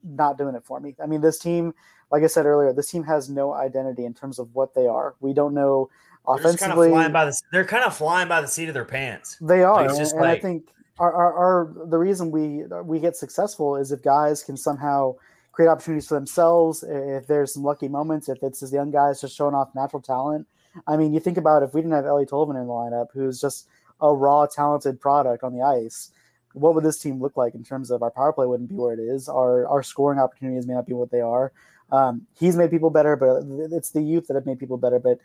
[0.03, 0.97] not doing it for me.
[1.03, 1.75] I mean, this team,
[2.11, 5.15] like I said earlier, this team has no identity in terms of what they are.
[5.21, 5.91] We don't know
[6.27, 6.57] offensively.
[6.57, 8.87] They're kind of flying by the, they're kind of flying by the seat of their
[8.87, 9.37] pants.
[9.43, 13.01] They are, like, and, and like, I think our, our, our, the reason we we
[13.01, 15.15] get successful is if guys can somehow
[15.59, 16.85] create opportunities for themselves.
[16.87, 20.47] If there's some lucky moments, if it's just young guys just showing off natural talent.
[20.87, 23.41] I mean, you think about if we didn't have Eeli Tolvanen in the lineup, who's
[23.41, 23.67] just
[24.01, 26.13] a raw, talented product on the ice,
[26.53, 28.93] what would this team look like in terms of our power play wouldn't be where
[28.93, 29.29] it is.
[29.29, 31.53] Our our scoring opportunities may not be what they are.
[31.91, 35.01] Um, he's made people better, but it's the youth that have made people better.
[35.01, 35.19] But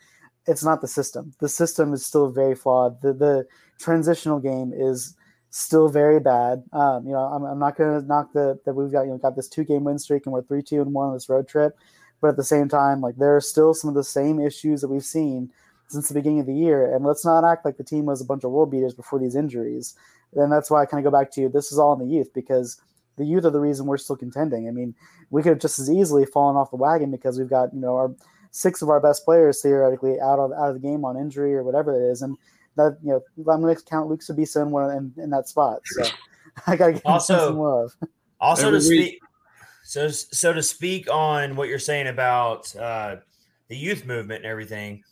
[0.46, 1.32] it's not the system.
[1.40, 3.00] The system is still very flawed.
[3.02, 3.46] The the
[3.78, 5.14] transitional game is
[5.54, 6.64] still very bad.
[6.72, 9.18] Um, you know, I'm, I'm not going to knock the that we've got you know
[9.18, 11.46] got this two game win streak and we're three two and one on this road
[11.46, 11.78] trip,
[12.20, 14.88] but at the same time, like there are still some of the same issues that
[14.88, 15.50] we've seen
[15.86, 16.92] since the beginning of the year.
[16.92, 19.36] And let's not act like the team was a bunch of world beaters before these
[19.36, 19.94] injuries.
[20.34, 21.48] And that's why I kind of go back to you.
[21.48, 22.80] this is all in the youth because
[23.16, 24.66] the youth are the reason we're still contending.
[24.66, 24.96] I mean,
[25.30, 27.94] we could have just as easily fallen off the wagon because we've got, you know,
[27.94, 28.12] our
[28.50, 31.62] six of our best players theoretically out of out of the game on injury or
[31.62, 32.22] whatever it is.
[32.22, 32.36] And
[32.76, 35.80] that, you know, I'm going to count Luke Sbisa in, in, in that spot.
[35.84, 36.04] So
[36.66, 37.92] I got to give also, him some love.
[38.40, 39.20] Also, Every to speak,
[39.84, 43.16] so so to speak on what you're saying about uh,
[43.68, 45.04] the youth movement and everything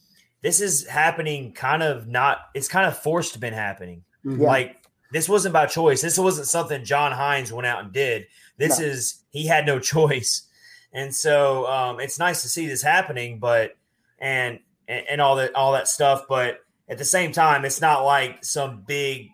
[0.42, 4.42] this is happening kind of not it's kind of forced been happening mm-hmm.
[4.42, 4.76] like
[5.12, 8.26] this wasn't by choice this wasn't something john hynes went out and did
[8.58, 8.86] this no.
[8.86, 10.48] is he had no choice
[10.92, 13.76] and so um, it's nice to see this happening but
[14.18, 16.60] and, and and all that all that stuff but
[16.92, 19.30] at the same time it's not like some big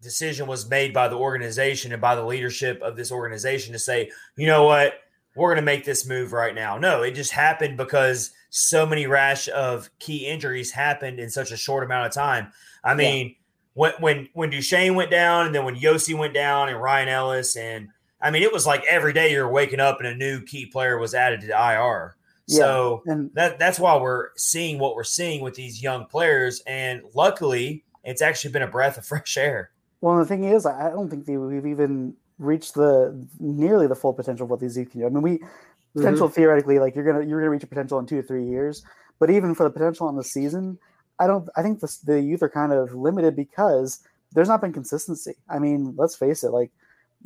[0.00, 4.10] decision was made by the organization and by the leadership of this organization to say
[4.36, 4.94] you know what
[5.34, 9.06] we're going to make this move right now no it just happened because so many
[9.06, 12.50] rash of key injuries happened in such a short amount of time.
[12.82, 13.34] I mean, yeah.
[13.74, 17.56] when when when Duchene went down, and then when Josi went down, and Ryan Ellis,
[17.56, 17.88] and
[18.20, 20.98] I mean, it was like every day you're waking up and a new key player
[20.98, 22.16] was added to IR.
[22.46, 22.58] Yeah.
[22.58, 27.02] So and that that's why we're seeing what we're seeing with these young players, and
[27.14, 29.70] luckily, it's actually been a breath of fresh air.
[30.00, 34.44] Well, the thing is, I don't think we've even reached the nearly the full potential
[34.44, 35.06] of what these youth can do.
[35.06, 35.40] I mean, we
[35.96, 36.34] potential mm-hmm.
[36.34, 38.84] theoretically like you're gonna you're gonna reach a potential in two or three years
[39.18, 40.78] but even for the potential on the season
[41.18, 44.00] i don't i think the, the youth are kind of limited because
[44.32, 46.70] there's not been consistency i mean let's face it like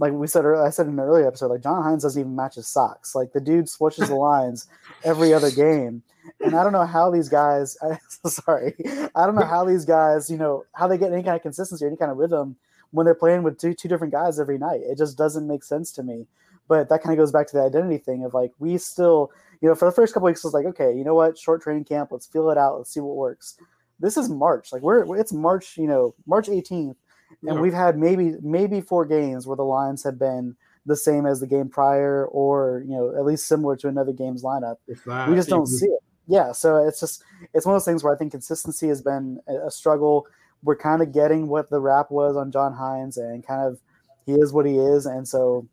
[0.01, 2.35] like we said earlier, i said in an earlier episode like john hynes doesn't even
[2.35, 3.15] match his socks.
[3.15, 4.67] Like the dude switches the lines
[5.05, 6.03] every other game.
[6.41, 8.75] And i don't know how these guys I, sorry
[9.15, 11.85] i don't know how these guys you know how they get any kind of consistency
[11.85, 12.57] or any kind of rhythm
[12.91, 14.81] when they're playing with two two different guys every night.
[14.85, 16.27] It just doesn't make sense to me.
[16.69, 19.69] But that kind of goes back to the identity thing of like we still, you
[19.69, 22.11] know, for the first couple weeks, it's like, okay, you know what, short training camp,
[22.13, 23.57] let's feel it out, let's see what works.
[23.99, 26.97] This is March, like we're it's March, you know, March 18th,
[27.43, 27.61] and yeah.
[27.61, 31.47] we've had maybe maybe four games where the lines have been the same as the
[31.47, 34.77] game prior, or you know, at least similar to another game's lineup.
[34.87, 36.01] we just don't see it.
[36.27, 37.23] Yeah, so it's just
[37.55, 40.27] it's one of those things where I think consistency has been a struggle.
[40.62, 43.81] We're kind of getting what the rap was on John Hynes, and kind of
[44.27, 45.69] he is what he is, and so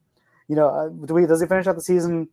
[0.48, 2.30] you know, uh, do we does he finish out the season?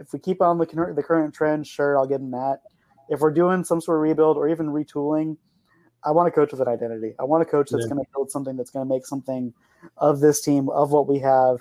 [0.00, 2.60] If we keep on the the current trend, sure, I'll give him that.
[3.08, 5.36] If we're doing some sort of rebuild or even retooling,
[6.04, 7.14] I want a coach with an identity.
[7.18, 7.94] I want a coach that's yeah.
[7.94, 9.52] going to build something that's going to make something
[9.98, 11.58] of this team, of what we have.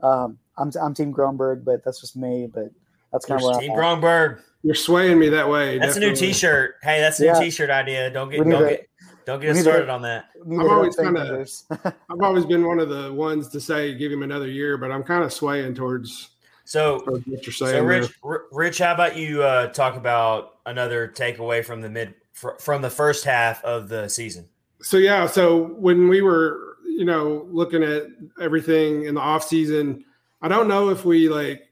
[0.00, 2.48] Um, I'm I'm Team Grönborg, but that's just me.
[2.52, 2.70] But
[3.12, 4.40] that's kind of Team Grönborg.
[4.62, 5.78] You're swaying me that way.
[5.78, 6.08] That's definitely.
[6.08, 6.74] a new T-shirt.
[6.82, 7.40] Hey, that's a new yeah.
[7.40, 8.10] T-shirt idea.
[8.10, 8.88] Don't get don't get
[9.24, 10.30] don't get us started on that.
[10.40, 11.48] I've always kind of,
[11.84, 15.02] I've always been one of the ones to say give him another year, but I'm
[15.02, 16.30] kind of swaying towards.
[16.64, 18.12] So, towards what you're saying so Rich,
[18.52, 22.90] Rich, how about you uh, talk about another takeaway from the mid fr- from the
[22.90, 24.48] first half of the season?
[24.82, 28.02] So yeah, so when we were, you know, looking at
[28.40, 30.04] everything in the off season,
[30.42, 31.68] I don't know if we like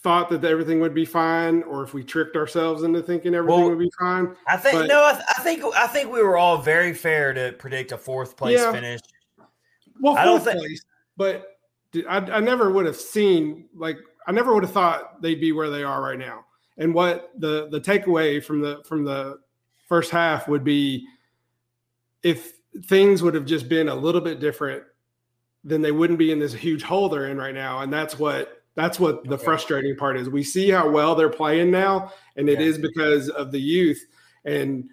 [0.00, 3.68] thought that everything would be fine, or if we tricked ourselves into thinking everything Well,
[3.70, 4.34] would be fine.
[4.46, 7.34] I think But- no, I, th- I think I think we were all very fair
[7.34, 8.72] to predict a fourth place Yeah.
[8.72, 9.00] finish.
[10.00, 10.82] Well, I don't think- place,
[11.16, 11.58] but
[12.08, 15.68] I, I never would have seen like I never would have thought they'd be where
[15.70, 16.44] they are right now.
[16.78, 19.38] And what the the takeaway from the from the
[19.88, 21.06] first half would be
[22.22, 22.52] if
[22.86, 24.82] things would have just been a little bit different,
[25.64, 27.80] then they wouldn't be in this huge hole they're in right now.
[27.80, 29.44] And that's what that's what the Okay.
[29.44, 30.28] frustrating part is.
[30.28, 32.66] We see how well they're playing now, and it Yeah.
[32.66, 34.00] is because of the youth.
[34.44, 34.88] And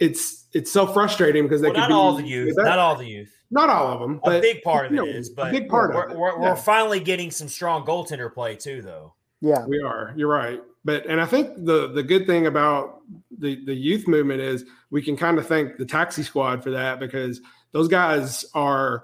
[0.00, 2.68] it's it's so frustrating because they Well, could not be all the youth, better.
[2.68, 3.32] not all the youth.
[3.50, 5.68] not all of them, A big part of you it know, is, a but big
[5.68, 6.18] part we're, of it.
[6.18, 6.40] we're, Yeah.
[6.50, 9.14] we're finally getting some strong goaltender play too, though.
[9.40, 9.64] Yeah.
[9.66, 10.12] We are.
[10.16, 10.60] You're right.
[10.86, 13.00] But and I think the the good thing about
[13.36, 17.00] the the youth movement is we can kind of thank the taxi squad for that
[17.00, 17.40] because
[17.72, 19.02] those guys are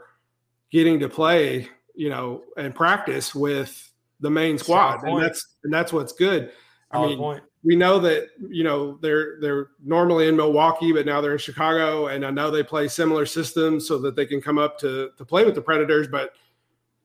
[0.70, 5.22] getting to play, you know, and practice with the main squad, and point.
[5.24, 6.52] that's and that's what's good.
[6.92, 7.42] I mean, point.
[7.64, 12.06] we know that you know they're they're normally in Milwaukee, but now they're in Chicago,
[12.06, 15.24] and I know they play similar systems so that they can come up to to
[15.24, 16.06] play with the Predators.
[16.06, 16.32] But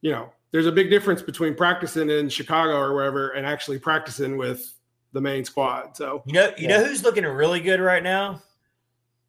[0.02, 4.38] you know, there's a big difference between practicing in Chicago or wherever and actually practicing
[4.38, 4.74] with
[5.14, 5.96] the main squad.
[5.96, 6.78] So You know, you Yeah.
[6.80, 8.42] know who's looking really good right now?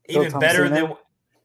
[0.09, 0.95] Phil Even better than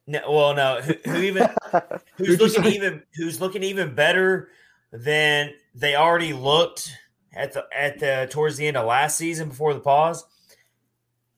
[0.06, 1.50] no, well, no, who, who even
[2.16, 4.48] who's looking even who's looking even better
[4.90, 6.90] than they already looked
[7.34, 10.24] at the at the towards the end of last season before the pause.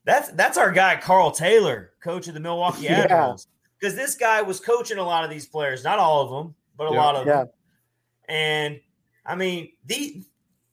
[0.05, 3.45] That's that's our guy Karl Taylor, coach of the Milwaukee Admirals.
[3.77, 6.87] Because this guy was coaching a lot of these players, not all of them, but
[6.87, 6.97] a Yeah.
[7.03, 7.37] lot of Yeah.
[7.39, 7.49] them.
[8.27, 8.79] And
[9.25, 10.23] I mean, the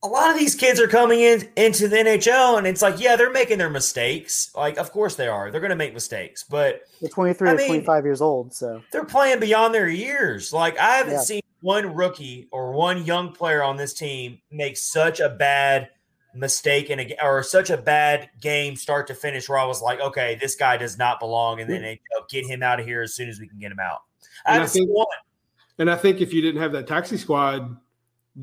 [0.03, 3.17] a lot of these kids are coming in into the NHL, and it's like, yeah,
[3.17, 4.51] they're making their mistakes.
[4.55, 5.51] Like, of course they are.
[5.51, 8.53] They're going to make mistakes, but They're 23 I or mean- 25 years old.
[8.53, 10.53] So they're playing beyond their years.
[10.53, 11.21] Like I haven't Yeah.
[11.23, 15.89] seen one rookie or one young player on this team make such a bad
[16.35, 20.01] mistake in a or such a bad game start to finish where I was like,
[20.01, 22.29] okay, this guy does not belong in the NHL.
[22.29, 24.01] Get him out of here as soon as we can get him out.
[24.45, 25.07] I And haven't seen think- one.
[25.79, 27.77] And I think if you didn't have that taxi squad,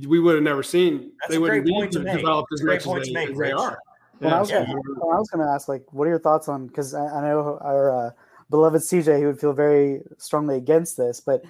[0.07, 2.17] we would have never seen That's they wouldn't be to make.
[2.17, 3.79] developed as much as they, make, as they are.
[4.19, 4.65] Well, I was Yeah.
[4.65, 6.67] gonna, well, I was going to ask, like, what are your thoughts on?
[6.67, 8.11] Because I, I know our uh,
[8.49, 11.43] beloved CJ, he would feel very strongly against this, but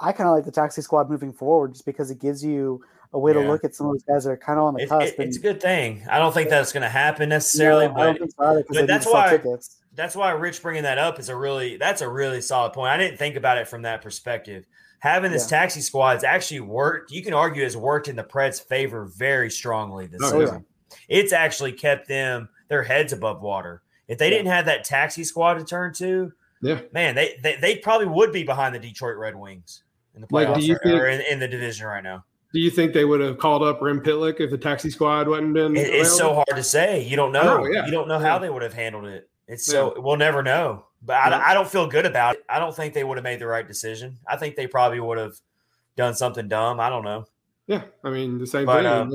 [0.00, 3.18] I kind of like the taxi squad moving forward, just because it gives you a
[3.18, 4.88] way to look at some of those guys that are kind of on the It-
[4.88, 5.18] cusp.
[5.18, 6.04] it- it's a good thing.
[6.10, 9.06] I don't think that's going to happen necessarily, No, but so either, 'cause but that's
[9.06, 9.40] why-
[9.94, 12.90] that's why Rich bringing that up is a really that's a really solid point.
[12.90, 14.66] I didn't think about it from that perspective.
[15.00, 15.58] Having this Yeah.
[15.60, 17.10] taxi squad's actually worked.
[17.12, 20.46] You can argue has worked in the Preds' favor very strongly this Oh, yeah.
[20.46, 20.64] season.
[21.08, 23.82] It's actually kept them their heads above water.
[24.08, 24.38] If they Yeah.
[24.38, 26.32] didn't have that taxi squad to turn to,
[26.62, 26.80] Yeah.
[26.92, 29.82] man, they they, they probably would be behind the Detroit Red Wings
[30.14, 32.24] in the Like, playoffs do you or, or in, in the division right now.
[32.52, 35.52] Do you think they would have called up Rem Pitlick if the taxi squad wasn't
[35.52, 35.76] been?
[35.76, 37.02] It- it's so hard to say.
[37.02, 37.58] You don't know.
[37.58, 37.84] know, yeah.
[37.84, 38.26] You don't know Yeah.
[38.26, 39.27] how they would have handled it.
[39.48, 40.84] It's so we'll never know.
[41.02, 41.42] But I, Yeah.
[41.46, 42.44] I don't feel good about it.
[42.48, 44.18] I don't think they would have made the right decision.
[44.26, 45.34] I think they probably would have
[45.96, 46.80] done something dumb.
[46.80, 47.24] I don't know.
[47.66, 48.86] Yeah, I mean the same But, thing.
[48.86, 49.10] um,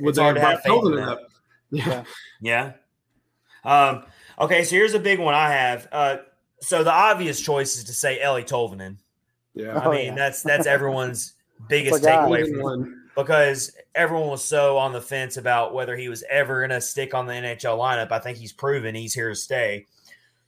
[0.00, 1.08] would it's they hard have to have brought faith in that.
[1.08, 1.18] up?
[1.70, 2.04] Yeah.
[2.40, 2.72] Yeah.
[3.64, 3.88] Yeah.
[3.88, 4.04] Um,
[4.38, 5.88] okay, so here's a big one I have.
[5.90, 6.16] Uh,
[6.60, 8.96] so the obvious choice is to say Eeli Tolvanen.
[9.54, 9.76] Yeah.
[9.78, 10.14] I Oh, mean, yeah.
[10.14, 11.34] that's that's everyone's
[11.68, 16.22] biggest takeaway from one- because everyone was so on the fence about whether he was
[16.30, 18.12] ever going to stick on the NHL lineup.
[18.12, 19.86] I think he's proven he's here to stay.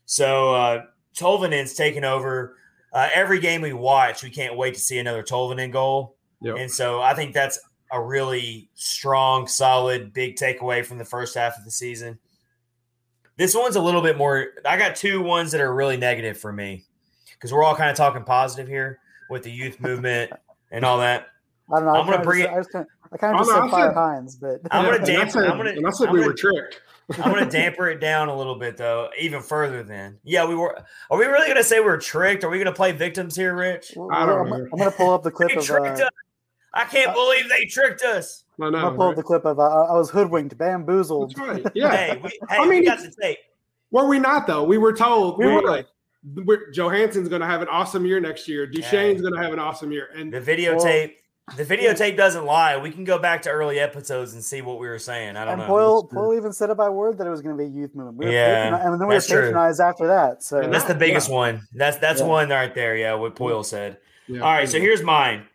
[0.04, 0.83] So uh,
[1.16, 2.57] Tolvanen's taken over.
[2.92, 6.16] Uh, every game we watch, we can't wait to see another Tolvanen goal.
[6.42, 6.57] Yep.
[6.59, 7.59] And so I think that's
[7.90, 12.18] a really strong, solid, big takeaway from the first half of the season.
[13.37, 14.48] This one's a little bit more.
[14.64, 16.85] I got two ones that are really negative for me
[17.33, 18.98] because we're all kind of talking positive here
[19.31, 20.33] with the youth movement
[20.70, 21.28] and all that.
[21.72, 21.92] I don't know.
[21.94, 23.59] I I'm gonna kinda bring just, it- I, just kinda, I kind of just said
[23.62, 25.87] I Fire said- Hynes, but I'm gonna Yeah, and I dampen- said- I'm gonna- and
[25.87, 26.81] I said we were tricked.
[27.22, 29.83] I'm gonna damper it down a little bit though, even further.
[29.83, 30.78] Then, yeah, we were.
[31.11, 32.44] Are we really gonna say we're tricked?
[32.44, 33.92] Are we gonna play victims here, Rich?
[34.12, 34.57] I don't I'm, know.
[34.57, 35.70] I'm going to pull up the clip They of.
[35.70, 36.00] Uh, us.
[36.74, 38.44] I can't uh, believe they tricked us.
[38.61, 38.81] I I'm know.
[38.81, 39.16] going to pull up right?
[39.16, 39.59] the clip of.
[39.59, 41.35] Uh, I was hoodwinked, bamboozled.
[41.35, 41.66] That's right.
[41.74, 41.90] Yeah.
[41.96, 43.38] Hey, we, hey, I mean, we got the tape.
[43.90, 44.64] Were we not though?
[44.64, 45.70] We were told We we, were were.
[45.70, 45.87] like,
[46.44, 48.66] we're, Johansen's going to have an awesome year next year.
[48.66, 51.14] Duchene's going to have an awesome year, and The videotape.
[51.57, 52.76] The videotape doesn't lie.
[52.76, 55.36] We can go back to early episodes and see what we were saying.
[55.36, 55.74] I don't And know.
[55.74, 56.20] Poile, That's true.
[56.22, 58.18] Poile even said it by word that it was going to be a youth movement.
[58.18, 59.40] We were Yeah, patroni- and then we were that's true.
[59.42, 60.42] patronized after that.
[60.42, 60.99] So And That's the Yeah.
[60.99, 61.62] biggest one.
[61.74, 62.26] That's that's Yeah.
[62.26, 62.96] one right there.
[62.96, 63.99] Yeah, what Poile said.
[64.26, 64.40] Yeah.
[64.42, 65.46] All right, so here's mine.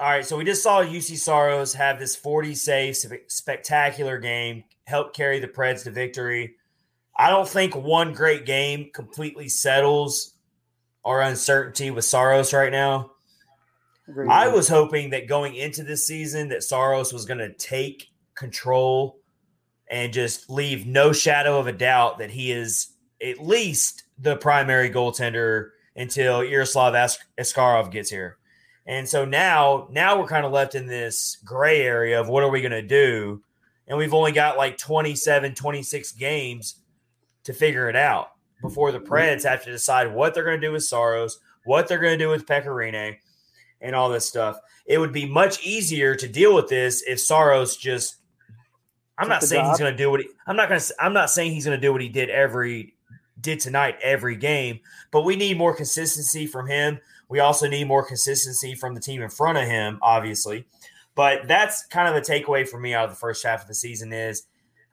[0.00, 2.96] All right, so we just saw Juuse Saros have this 40 save
[3.28, 6.56] spectacular game, help carry the Preds to victory.
[7.16, 10.34] I don't think one great game completely settles
[11.04, 13.12] our uncertainty with Saros right now.
[14.28, 19.18] I was hoping that going into this season that Saros was going to take control
[19.88, 24.90] and just leave no shadow of a doubt that he is at least the primary
[24.90, 26.94] goaltender until Yaroslav
[27.38, 28.38] Askarov gets here.
[28.86, 32.50] And so now, now we're kind of left in this gray area of what are
[32.50, 33.42] we going to do?
[33.86, 36.76] And we've only got like 27, 26 games
[37.44, 38.28] to figure it out
[38.60, 41.98] before the Preds have to decide what they're going to do with Saros, what they're
[41.98, 43.16] going to do with Pekka Rinne,
[43.84, 44.58] and all this stuff.
[44.86, 48.16] It would be much easier to deal with this if Saros just.
[49.16, 49.70] I'm not saying job.
[49.70, 50.28] he's going to do what he.
[50.46, 50.94] I'm not going to.
[50.98, 52.94] I'm not saying he's going to do what he did every
[53.40, 54.80] did tonight every game,
[55.12, 56.98] but we need more consistency from him.
[57.28, 60.66] We also need more consistency from the team in front of him, obviously.
[61.14, 63.74] But that's kind of the takeaway for me out of the first half of the
[63.74, 64.44] season is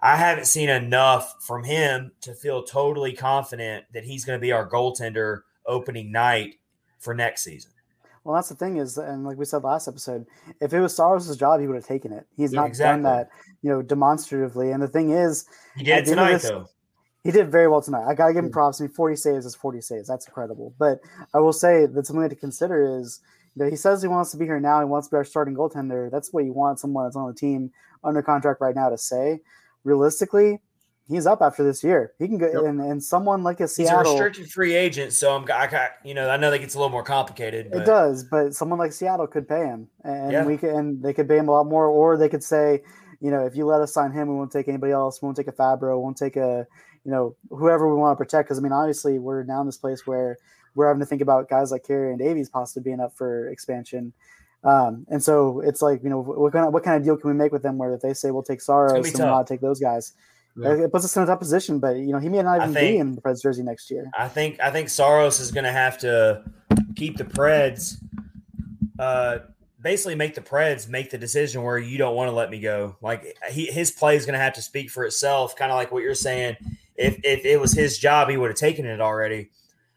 [0.02, 4.52] I haven't seen enough from him to feel totally confident that he's going to be
[4.52, 6.56] our goaltender opening night
[7.00, 7.72] for next season.
[8.24, 10.28] Well, that's the thing is, and like we said last episode,
[10.60, 12.28] if it was Saros' job, he would have taken it.
[12.38, 13.04] He's yeah, not exactly.
[13.04, 13.30] done that,
[13.64, 14.72] you know, demonstratively.
[14.72, 15.46] And the thing is,
[15.76, 16.68] he did tonight, this, though.
[17.24, 18.06] He did very well tonight.
[18.08, 18.54] I gotta give him hmm.
[18.54, 18.80] props.
[18.80, 20.08] I mean, 40 saves is 40 saves.
[20.08, 20.74] That's incredible.
[20.78, 21.00] But
[21.34, 23.22] I will say that something to consider is
[23.56, 24.80] you know, he says he wants to be here now.
[24.80, 26.10] He wants to be our starting goaltender.
[26.10, 27.72] That's what you want someone that's on the team
[28.04, 29.42] under contract right now to say.
[29.84, 30.60] Realistically,
[31.12, 32.14] he's up after this year.
[32.18, 32.64] He can go yep.
[32.64, 34.00] and, and someone like a Seattle.
[34.00, 36.76] He's a restricted free agent, so I'm I got you know I know that gets
[36.76, 37.70] a little more complicated.
[37.72, 37.82] But.
[37.82, 40.46] It does, but someone like Seattle could pay him, and yeah.
[40.46, 42.82] we can and they could pay him a lot more, or they could say,
[43.20, 45.22] you know, if you let us sign him, we won't take anybody else.
[45.22, 45.98] We won't take a Fabbro.
[45.98, 46.66] We won't take a
[47.04, 48.48] you know whoever we want to protect.
[48.48, 50.38] Because I mean, obviously, we're now in this place where
[50.76, 54.14] we're having to think about guys like Carrier and Davies possibly being up for expansion.
[54.64, 57.30] Um, and so it's like, you know, what kind of what kind of deal can
[57.30, 59.62] we make with them where if they say we'll take Saros and we'll not take
[59.62, 60.14] those guys?
[60.58, 60.74] Yeah.
[60.74, 62.96] It puts us in a tough position, but you know he may not even think,
[62.96, 64.10] be in the Preds jersey next year.
[64.18, 66.44] I think I think Saros is going to have to
[66.96, 67.98] keep the Preds,
[69.00, 69.40] uh,
[69.82, 72.98] basically make the Preds make the decision where you don't want to let me go.
[73.02, 75.92] Like he, his play is going to have to speak for itself, kind of like
[75.92, 76.58] what you're saying.
[76.96, 79.52] If if it was his job, he would have taken it already.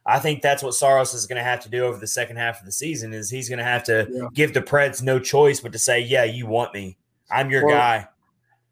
[0.07, 2.61] I think that's what Saros is going to have to do over the second half
[2.61, 3.13] of the season.
[3.13, 4.29] Is he's going to have to yeah.
[4.33, 6.97] give the Preds no choice but to say, "Yeah, you want me.
[7.31, 8.09] I'm your well, guy."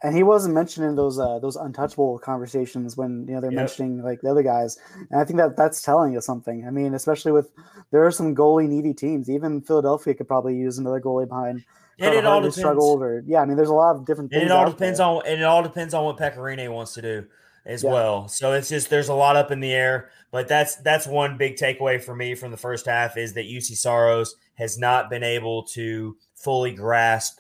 [0.03, 3.57] And he wasn't mentioning those uh, those untouchable conversations when you know they're yep.
[3.57, 4.79] mentioning like the other guys
[5.11, 7.51] and i think that that's telling us something i mean especially with
[7.91, 11.65] there are some goalie needy teams even philadelphia could probably use another goalie behind
[11.99, 12.57] and it all depends.
[12.57, 14.99] struggle over yeah i mean there's a lot of different things and it all depends
[14.99, 15.07] there.
[15.07, 17.25] on and it all depends on what Pekka wants to do
[17.65, 17.93] as yeah.
[17.93, 21.37] well so it's just there's a lot up in the air but that's that's one
[21.37, 25.23] big takeaway for me from the first half is that Juuse Saros has not been
[25.23, 27.39] able to fully grasp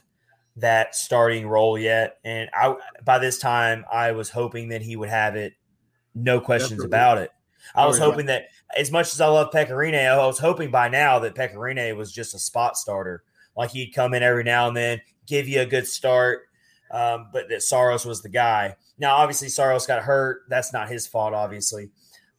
[0.56, 2.18] that starting role yet.
[2.24, 2.74] And I
[3.04, 5.54] by this time I was hoping that he would have it,
[6.14, 6.86] no questions Definitely.
[6.86, 7.30] about it.
[7.74, 11.20] I was hoping that as much as I love Pekka I was hoping by now
[11.20, 13.22] that Pekka was just a spot starter.
[13.56, 16.42] Like he'd come in every now and then, give you a good start,
[16.90, 18.76] um, but that Saros was the guy.
[18.98, 20.42] Now, obviously, Saros got hurt.
[20.48, 21.90] That's not his fault, obviously.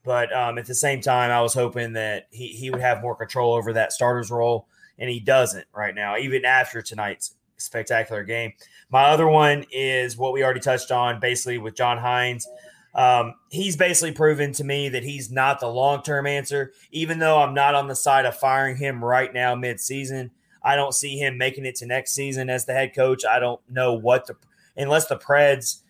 [0.03, 3.15] But um, at the same time, I was hoping that he, he would have more
[3.15, 8.53] control over that starter's role, and he doesn't right now, even after tonight's spectacular game.
[8.89, 12.45] My other one is what we already touched on, basically with John Hynes.
[12.95, 16.73] Um, he's basically proven to me that he's not the long term answer.
[16.91, 20.31] Even though I'm not on the side of firing him right now mid season,
[20.63, 23.25] I don't see him making it to next season as the head coach.
[23.25, 24.35] I don't know what the
[24.77, 25.81] unless the Preds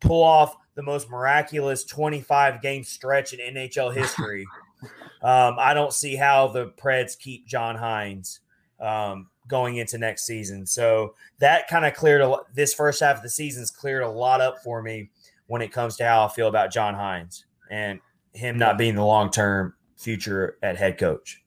[0.00, 4.46] pull off the most miraculous 25 game stretch in NHL history.
[5.22, 8.38] um, I don't see how the Preds keep John Hynes.
[8.80, 10.66] Um, going into next season.
[10.66, 14.40] So that kind of cleared a, this first half of the season's cleared a lot
[14.40, 15.10] up for me
[15.46, 18.00] when it comes to how I feel about John Hynes and
[18.34, 21.42] him not being the long term future at head coach.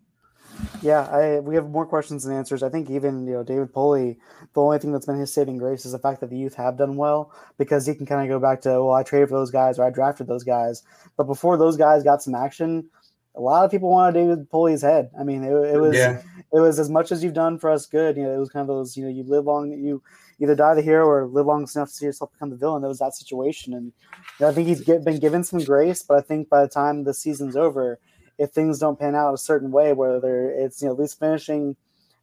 [0.82, 2.62] Yeah, I, we have more questions than answers.
[2.62, 4.18] I think even you know David Poile,
[4.54, 6.78] the only thing that's been his saving grace is the fact that the youth have
[6.78, 9.52] done well because he can kind of go back to well I traded for those
[9.52, 10.84] guys or I drafted those guys,
[11.18, 12.90] but before those guys got some action,
[13.36, 15.10] a lot of people wanted David Poile's head.
[15.18, 16.22] I mean, it, it was yeah.
[16.54, 18.18] it was as much as you've done for us good.
[18.18, 20.04] You know, it was kind of those you know you live long, you
[20.40, 22.82] either die the hero or live long enough to see yourself become the villain.
[22.82, 26.04] That was that situation, and you know, I think he's get, been given some grace.
[26.04, 28.00] But I think by the time the season's over,
[28.38, 31.78] if things don't pan out a certain way, whether it's you know at least finishing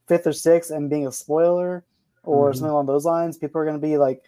[0.06, 1.84] fifth or sixth and being a spoiler
[2.22, 2.58] or mm-hmm.
[2.58, 4.22] something along those lines, people are going to be like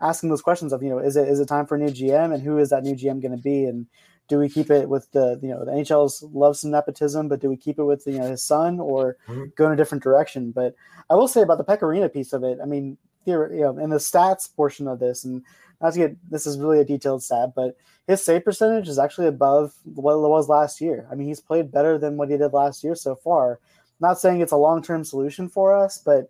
[0.00, 2.34] asking those questions of you know is it is it time for a new GM
[2.34, 3.86] and who is that new GM going to be and
[4.28, 7.48] do we keep it with the you know the NHL's loves some nepotism, but do
[7.48, 9.44] we keep it with you know his son or mm-hmm.
[9.56, 10.50] go in a different direction?
[10.50, 10.74] But
[11.10, 12.96] I will say about the Pekka Rinne piece of it, I mean,
[13.26, 15.42] you know, in the stats portion of this, and
[15.80, 19.26] not to get this is really a detailed stat, but his save percentage is actually
[19.26, 21.06] above what it was last year.
[21.10, 23.60] I mean, he's played better than what he did last year so far.
[24.00, 26.28] Not saying it's a long term solution for us, but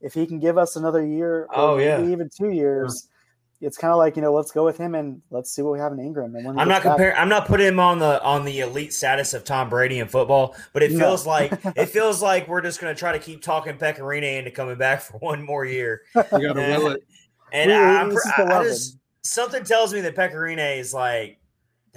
[0.00, 3.08] if he can give us another year, oh yeah, even two years,
[3.60, 5.78] it's kind of like you know, let's go with him and let's see what we
[5.78, 6.34] have in Ingram.
[6.34, 9.34] And when I'm not comparing, I'm not putting him on the on the elite status
[9.34, 11.32] of Tom Brady in football, but it feels no.
[11.32, 14.50] like it feels like we're just going to try to keep talking Pekka Rinne into
[14.50, 16.02] coming back for one more year.
[16.14, 17.04] You got to will it.
[17.52, 21.38] And I, I, I just something tells me that Pekka Rinne is like,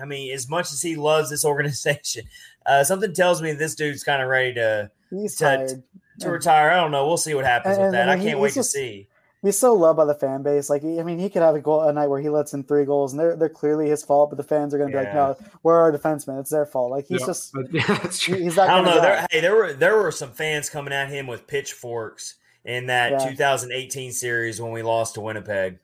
[0.02, 2.24] I mean, as much as he loves this organization,
[2.66, 5.84] uh, something tells me this dude's kind of ready to He's to, tired.
[6.20, 6.70] to retire.
[6.70, 7.08] I don't know.
[7.08, 8.08] We'll see what happens And- with that.
[8.08, 9.08] and I can't wait he's to see.
[9.42, 10.70] He's so loved by the fan base.
[10.70, 12.84] Like, I mean, he could have a goal a night where he lets in three
[12.84, 14.30] goals, and they're they're clearly his fault.
[14.32, 16.40] But the fans are going to be like, "No, we're our defensemen.
[16.42, 18.36] It's their fault." Like, he's Yeah, just yeah, that's true.
[18.38, 19.00] he's that I don't know.
[19.02, 22.36] There, hey, there were there were some fans coming at him with pitchforks
[22.66, 23.30] in that Yeah.
[23.30, 25.80] 2018 series when we lost to Winnipeg.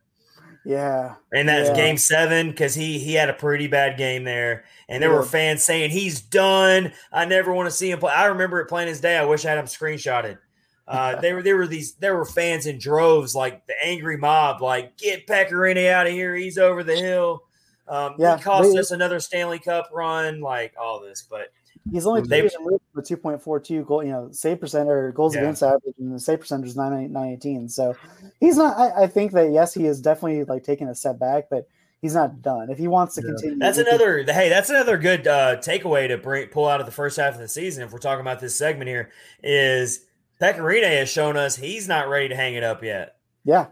[0.68, 1.76] Yeah, And that's Yeah.
[1.76, 4.66] game seven because he he had a pretty bad game there.
[4.90, 5.18] And there Yeah.
[5.18, 6.92] were fans saying he's done.
[7.14, 8.12] I never want to see him play.
[8.12, 9.16] I remember it plain as day.
[9.16, 10.40] I wish I had him screenshotted.
[10.88, 14.62] Uh, they were there were these there were fans in droves, like the angry mob,
[14.62, 16.36] like get Pekka Rinne out of here.
[16.36, 17.42] He's over the hill.
[17.88, 21.24] Um, Yeah, he cost they- us another Stanley Cup run, like all this.
[21.28, 21.52] But
[21.92, 25.12] he's only They- two years two point four two goal, you know, save percent or
[25.12, 25.42] goals Yeah.
[25.42, 27.68] against average, and the save percentage is nine nine eighteen.
[27.68, 27.96] So
[28.40, 28.78] he's not.
[28.78, 31.68] I, I think that yes, he is definitely like taking a step back, but
[32.02, 32.70] he's not done.
[32.70, 33.28] If he wants to Yeah.
[33.30, 34.24] continue, That's he can- another.
[34.32, 37.40] Hey, that's another good uh, takeaway to bring, pull out of the first half of
[37.40, 37.84] the season.
[37.84, 39.10] If we're talking about this segment here,
[39.44, 40.06] is
[40.42, 43.16] Pekka Rinne has shown us he's not ready to hang it up yet.
[43.44, 43.68] Yeah,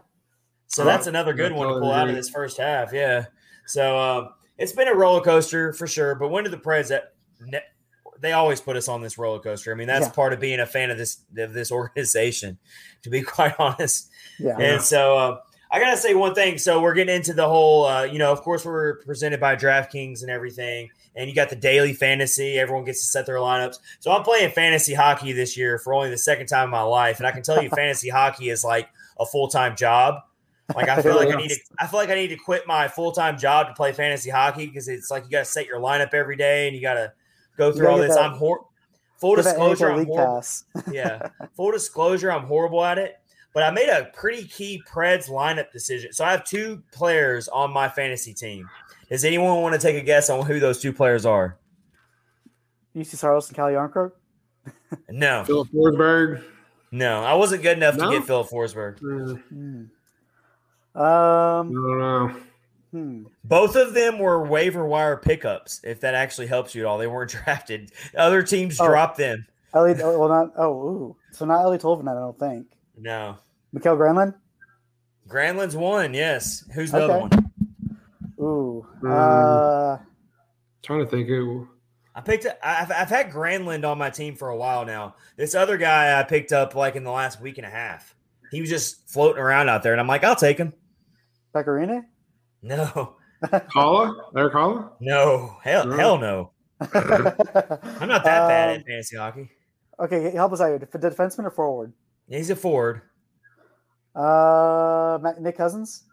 [0.66, 0.92] So Right.
[0.92, 2.92] that's another good I one to pull out of this first half.
[2.92, 3.26] Yeah.
[3.66, 6.14] So um, it's been a roller coaster for sure.
[6.14, 7.60] But when did the Preds that ne-
[8.20, 9.72] they always put us on this roller coaster?
[9.72, 10.12] I mean, that's Yeah.
[10.12, 12.58] part of being a fan of this of this organization,
[13.02, 14.08] to be quite honest.
[14.38, 15.38] yeah, And so uh,
[15.70, 16.58] I gotta say one thing.
[16.58, 20.22] So we're getting into the whole, uh, you know, of course we're presented by DraftKings
[20.22, 22.58] and everything, and you got the daily fantasy.
[22.58, 23.78] Everyone gets to set their lineups.
[24.00, 27.18] So I'm playing fantasy hockey this year for only the second time in my life,
[27.18, 28.88] and I can tell you, fantasy hockey is like
[29.20, 30.16] a full time job.
[30.74, 32.88] Like I feel like I need to, I feel like I need to quit my
[32.88, 35.78] full time job to play fantasy hockey because it's like you got to set your
[35.78, 37.12] lineup every day and you got to
[37.58, 38.14] go through all this.
[38.14, 38.64] that- I'm hor-
[39.20, 39.90] full disclosure.
[39.90, 40.16] I'm horrible
[40.90, 41.28] yeah.
[41.56, 43.16] Full disclosure, I'm horrible at it,
[43.52, 46.14] but I made a pretty key Preds lineup decision.
[46.14, 48.66] So I have two players on my fantasy team.
[49.10, 51.56] Does anyone want to take a guess on who those two players are?
[52.96, 54.12] Juuse Saros and Calle Jarnkrok.
[55.10, 56.42] No, Filip Forsberg.
[56.92, 58.10] no, I wasn't good enough No?
[58.10, 58.96] to get Filip Forsberg.
[59.02, 59.84] Uh, Hmm.
[60.96, 62.36] I Um, don't know.
[62.92, 63.22] hmm.
[63.42, 65.80] Both of them were waiver wire pickups.
[65.82, 67.90] If that actually helps you at all, they weren't drafted.
[68.16, 68.86] Other teams Oh.
[68.86, 69.46] dropped them.
[69.74, 71.16] Eeli, oh, well, not oh, ooh.
[71.32, 72.66] so not Eeli Tolvanen, I don't think.
[72.96, 73.38] No,
[73.72, 74.34] Mikael Granlund.
[75.28, 76.14] Granlund's one.
[76.14, 76.64] Yes.
[76.74, 77.30] Who's the other one?
[79.04, 79.12] Ooh, Hmm.
[79.12, 79.98] uh,
[80.82, 81.68] trying to think who.
[82.14, 82.46] I picked.
[82.62, 85.16] I've, I've had Granlund on my team for a while now.
[85.36, 88.14] This other guy I picked up like in the last week and a half.
[88.52, 90.72] He was just floating around out there, and I'm like, I'll take him.
[91.54, 92.02] Pekka Rinne.
[92.62, 94.14] No, Haula?
[94.36, 94.92] Erik Haula?
[95.00, 95.96] no, hell, No.
[95.96, 96.50] hell no.
[96.80, 99.50] I'm not that bad Um, at fantasy hockey.
[100.00, 100.78] Okay, help us out here.
[100.78, 101.92] Def- defenseman or forward?
[102.28, 103.02] He's a forward.
[104.14, 106.04] Uh, Nick Cousins.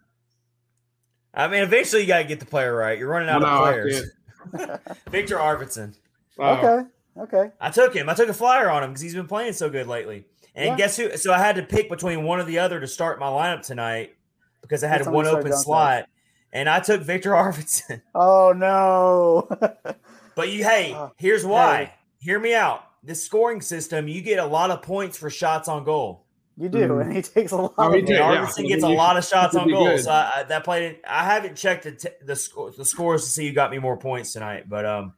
[1.34, 2.98] I mean, eventually you got to get the player right.
[3.00, 4.12] You're running out No, of players.
[5.10, 5.96] Victor Arvidsson.
[6.40, 6.90] Oh, Okay,
[7.38, 7.52] okay.
[7.60, 8.10] I took him.
[8.10, 10.26] I took a flyer on him because he's been playing so good lately.
[10.56, 10.76] And Yeah.
[10.78, 11.16] guess who?
[11.18, 14.16] So I had to pick between one or the other to start my lineup tonight
[14.62, 16.06] because I had Who's one open start slot,
[16.52, 18.02] and I took Victor Arvidsson.
[18.16, 19.48] Oh no.
[20.34, 21.76] But you, hey, Oh, here's why.
[21.86, 21.94] hey.
[22.20, 22.86] Hear me out.
[23.04, 26.26] This scoring system, you get a lot of points for shots on goal.
[26.58, 27.02] You do, Mm.
[27.02, 27.74] and he takes a lot.
[27.78, 28.32] Oh, of he did, them.
[28.34, 28.46] yeah.
[28.46, 29.98] Arvidsson I gets a lot of shots on be goal.
[29.98, 31.00] So I, I- that played.
[31.08, 33.98] I haven't checked the t- the, sco- the scores to see who got me more
[33.98, 35.14] points tonight, but um,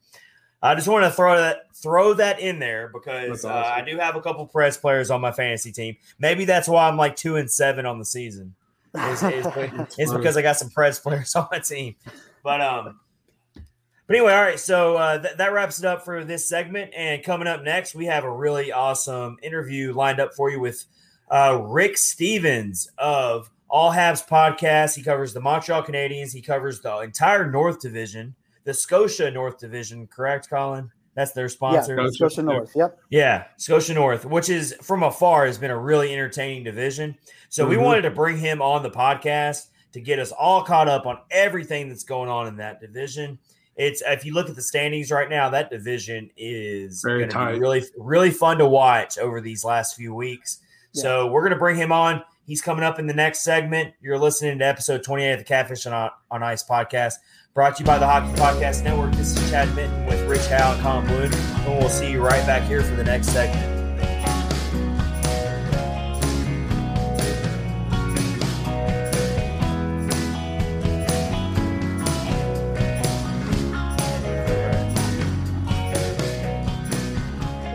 [0.61, 3.73] I just want to throw that throw that in there because That's uh.
[3.75, 5.97] I do have a couple press players on my fantasy team.
[6.19, 8.55] Maybe that's why I'm like two and seven on the season.
[8.95, 11.95] Is, is, That's it's because I got some press players on my team.
[12.43, 12.99] But um,
[14.05, 14.59] but anyway, all right.
[14.59, 16.91] So uh, th- that wraps it up for this segment.
[16.95, 20.85] And coming up next, we have a really awesome interview lined up for you with
[21.29, 24.95] uh, Rick Stephens of All Habs podcast.
[24.95, 26.33] He covers the Montreal Canadiens.
[26.33, 30.07] He covers the entire North Division, the Scotia North Division.
[30.07, 30.91] Correct, Colin?
[31.15, 31.95] That's their sponsor.
[32.01, 32.71] Yeah, Scotia North.
[32.75, 32.99] Yep.
[33.11, 37.15] Yeah, Scotia North, which is from afar has been a really entertaining division.
[37.49, 37.83] So we Mhm.
[37.83, 41.87] wanted to bring him on the podcast to get us all caught up on everything
[41.87, 43.37] that's going on in that division.
[43.75, 47.59] It's if you look at the standings right now, that division is Very tight.
[47.59, 50.61] really really fun to watch over these last few weeks.
[50.93, 52.21] So we're going to bring him on.
[52.45, 53.93] He's coming up in the next segment.
[54.01, 57.15] You're listening to episode 28 of the Catfish on, on Ice podcast,
[57.55, 59.13] brought to you by the Hockey Podcast Network.
[59.13, 62.45] This is Chad Mitten with Rich Howe and Colin Bloom, and we'll see you right
[62.45, 63.71] back here for the next segment.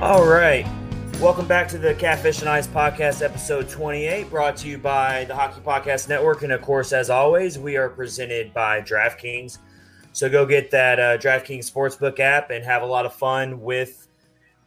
[0.01, 0.64] All right.
[1.21, 5.35] Welcome back to the Catfish and Ice Podcast, episode 28, brought to you by the
[5.35, 6.45] Hockey Podcast Network.
[6.45, 9.59] And of course, as always, we are presented by DraftKings.
[10.12, 14.07] So go get that uh, DraftKings Sportsbook app and have a lot of fun with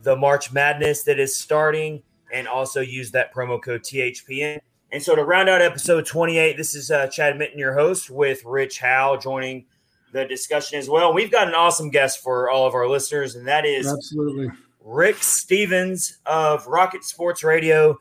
[0.04, 4.60] the March Madness that is starting, and also use that promo code THPN.
[4.92, 8.44] And so to round out episode 28, this is uh, Chad Minton, your host, with
[8.44, 9.68] Rich Howe joining
[10.12, 11.14] the discussion as well.
[11.14, 14.50] We've got an awesome guest for all of our listeners, and that is Absolutely.
[14.84, 17.98] Rick Stephens of Rocket Sports Radio,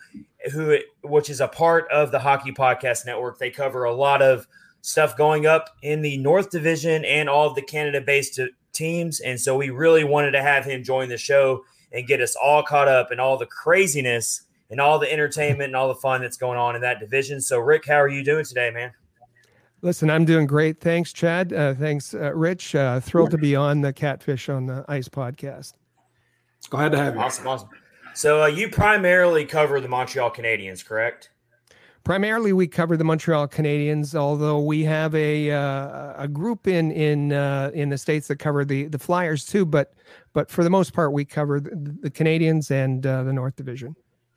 [0.52, 3.38] who which is a part of the Hockey Podcast Network.
[3.38, 4.46] They cover a lot of
[4.80, 8.40] stuff going up in the North Division and all of the Canada-based
[8.72, 12.36] teams, and so we really wanted to have him join the show and get us
[12.36, 16.22] all caught up in all the craziness and all the entertainment and all the fun
[16.22, 17.40] that's going on in that division.
[17.40, 18.92] So, Rick, how are you doing today, man?
[19.82, 20.80] Listen, I'm doing great.
[20.80, 21.52] Thanks, Chad.
[21.52, 22.74] Uh, thanks, uh, Rich.
[22.74, 25.72] Uh, thrilled to be on the Catfish on the Ice podcast.
[26.68, 27.20] Glad to have you.
[27.20, 27.68] Awesome, awesome.
[28.14, 31.30] So, uh, you primarily cover the Montreal Canadiens, correct?
[32.02, 37.32] Primarily, we cover the Montreal Canadiens, although we have a uh, a group in in
[37.32, 39.66] uh, in the states that cover the the Flyers too.
[39.66, 39.92] But
[40.32, 43.94] but for the most part, we cover the, the Canadiens and uh, the North Division.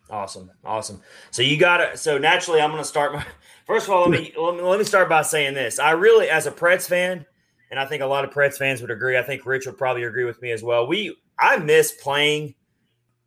[0.09, 1.01] Awesome, awesome.
[1.31, 1.97] So you got to.
[1.97, 3.25] So naturally, I'm going to start my.
[3.65, 5.79] First of all, let me, let me let me start by saying this.
[5.79, 7.25] I really, as a Preds fan,
[7.71, 9.17] and I think a lot of Preds fans would agree.
[9.17, 10.85] I think Rich would probably agree with me as well.
[10.85, 12.55] We I miss playing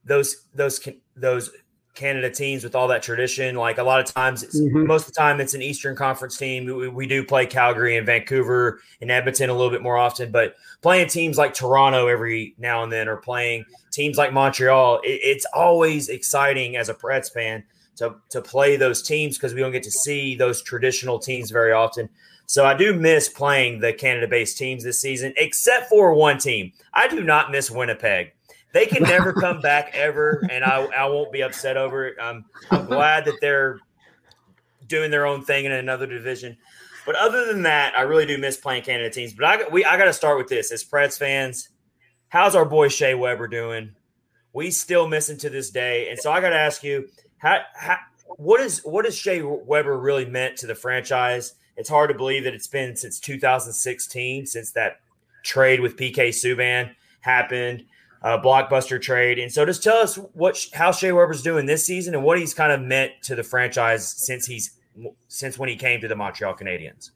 [0.05, 0.81] those those
[1.17, 1.51] those
[1.97, 3.57] Canada teams with all that tradition.
[3.57, 4.87] Like a lot of times, it's mm-hmm.
[4.87, 6.67] most of the time it's an Eastern Conference team.
[6.67, 10.55] We, we, do play Calgary and Vancouver and Edmonton a little bit more often, but
[10.83, 15.47] playing teams like Toronto every now and then, or playing teams like Montreal, it, it's
[15.55, 17.65] always exciting as a Preds fan
[17.97, 21.73] to to play those teams because we don't get to see those traditional teams very
[21.73, 22.09] often.
[22.47, 26.73] So I do miss playing the Canada-based teams this season, except for one team.
[26.95, 28.33] I do not miss Winnipeg.
[28.73, 32.17] They can never come back ever, and I, I won't be upset over it.
[32.21, 33.81] I'm I'm glad that they're
[34.87, 36.57] doing their own thing in another division.
[37.05, 39.33] But other than that, I really do miss playing Canada teams.
[39.33, 41.71] But I we I got to start with this as Preds fans.
[42.29, 43.93] How's our boy Shea Weber doing?
[44.53, 47.61] We still miss him to this day, and so I got to ask you, how,
[47.75, 47.99] how
[48.37, 51.55] what is what has Shea Weber really meant to the franchise?
[51.77, 55.01] It's hard to believe that it's been since 2016 since that
[55.43, 57.85] trade with PK Subban happened
[58.23, 59.39] uh, blockbuster trade.
[59.39, 62.55] And so just tell us what how Shea Weber's doing this season and what he's
[62.55, 64.77] kind of meant to the franchise since he's
[65.29, 67.11] since when he came to the Montreal Canadiens.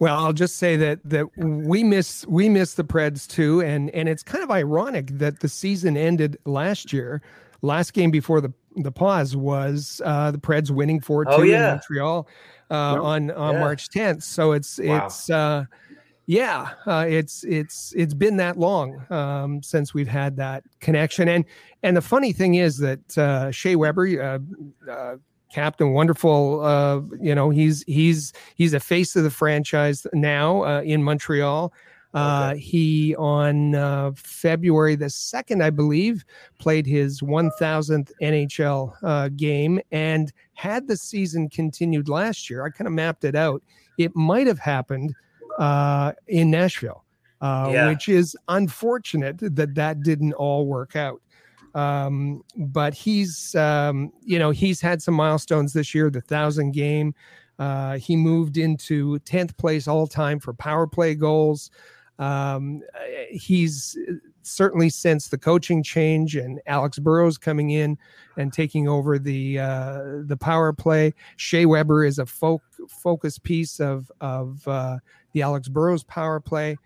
[0.00, 4.08] Well, I'll just say that that we miss we miss the Preds too, and and
[4.08, 7.22] it's kind of ironic that the season ended last year.
[7.62, 11.56] Last game before the the pause was uh, the Preds winning four two oh, yeah.
[11.56, 12.28] in Montreal
[12.70, 13.60] uh, on on yeah.
[13.60, 14.22] March 10th.
[14.22, 15.06] So it's wow.
[15.06, 15.64] it's uh,
[16.28, 21.42] yeah, uh, it's it's it's been that long um, since we've had that connection, and
[21.82, 25.16] and the funny thing is that uh, Shea Weber, uh, uh
[25.50, 30.82] captain, wonderful, uh, you know, he's he's he's a face of the franchise now uh,
[30.82, 31.72] in Montreal.
[32.14, 32.58] Okay.
[32.58, 36.24] He on February the second, I believe,
[36.58, 42.92] played his 1,000th NHL game, and had the season continued last year, I kind of
[42.92, 43.62] mapped it out.
[43.96, 45.14] It might have happened
[45.56, 47.04] uh, in Nashville,
[47.40, 47.86] uh, yeah.
[47.86, 51.22] which is unfortunate that that didn't all work out.
[51.76, 56.10] Um, but he's, um, you know, he's had some milestones this year.
[56.10, 57.14] The thousand game,
[57.60, 61.70] uh, he moved into tenth place all time for power play goals.
[62.18, 62.82] Um,
[63.30, 63.96] he's
[64.48, 67.98] certainly since the coaching change and Alex Burrows coming in
[68.36, 71.14] and taking over the uh, the power play.
[71.36, 74.98] Shea Weber is a folk, focus piece of of uh,
[75.32, 76.76] the Alex Burrows power play.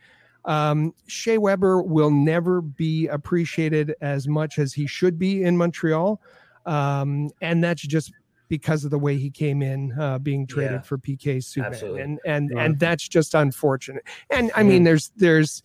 [0.44, 6.20] Um, Shea Weber will never be appreciated as much as he should be in Montreal,
[6.66, 8.12] um, and that's just
[8.48, 12.20] because of the way he came in, uh, being traded yeah, for PK Subban, and
[12.26, 12.64] and yeah.
[12.64, 14.04] and that's just unfortunate.
[14.30, 15.62] And I mean, there's there's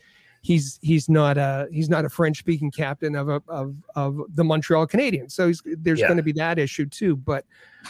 [0.48, 4.44] he's he's not a he's not a French speaking captain of a, of of the
[4.44, 6.08] Montreal Canadiens, so there's yeah.
[6.08, 7.18] going to be that issue too.
[7.18, 7.46] But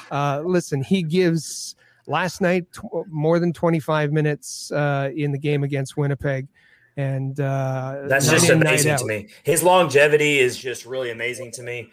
[0.10, 1.76] uh, listen, he gives
[2.08, 6.48] last night t- more than 25 minutes uh, in the game against Winnipeg.
[6.96, 9.28] And uh, that's just amazing to me.
[9.44, 11.92] His longevity is just really amazing to me.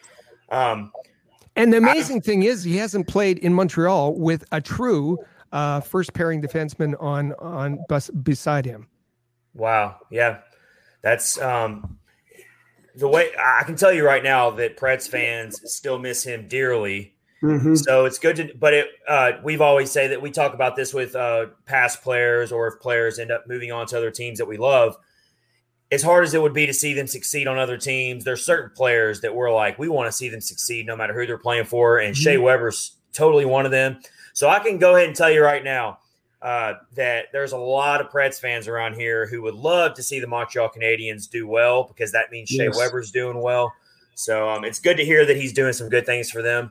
[0.49, 0.93] Um,
[1.57, 5.19] and the amazing I, thing is, he hasn't played in Montreal with a true
[5.53, 8.89] uh, first pairing defenseman on on bus, beside him.
[9.53, 9.99] Wow.
[10.11, 10.39] Yeah,
[11.05, 11.99] that's um,
[12.97, 17.15] the way I can tell you right now that Preds fans still miss him dearly
[17.45, 17.75] Mm-hmm.
[17.75, 20.95] So it's good to, but it, uh, we've always say that we talk about this
[20.95, 24.47] with uh, past players or if players end up moving on to other teams that
[24.47, 24.97] we love.
[25.93, 28.71] as hard as it would be to see them succeed on other teams, there's certain
[28.75, 31.67] players that we're like, we want to see them succeed no matter who they're playing
[31.67, 31.99] for.
[31.99, 32.23] And mm-hmm.
[32.23, 34.01] Shea Weber's totally one of them.
[34.33, 35.99] So I can go ahead and tell you right now
[36.45, 40.21] uh, that there's a lot of Preds fans around here who would love to see
[40.21, 42.77] the Montreal Canadiens do well because that means Shea yes.
[42.77, 43.73] Weber's doing well.
[44.15, 46.71] So um, it's good to hear that he's doing some good things for them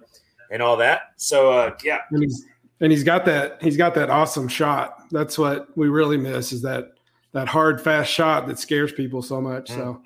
[0.52, 1.14] and all that.
[1.18, 2.46] So uh, yeah, and he's
[2.82, 5.10] and he's got that he's got that awesome shot.
[5.10, 6.94] That's what we really miss is that
[7.32, 9.70] that hard fast shot that scares people so much.
[9.70, 10.02] So mm.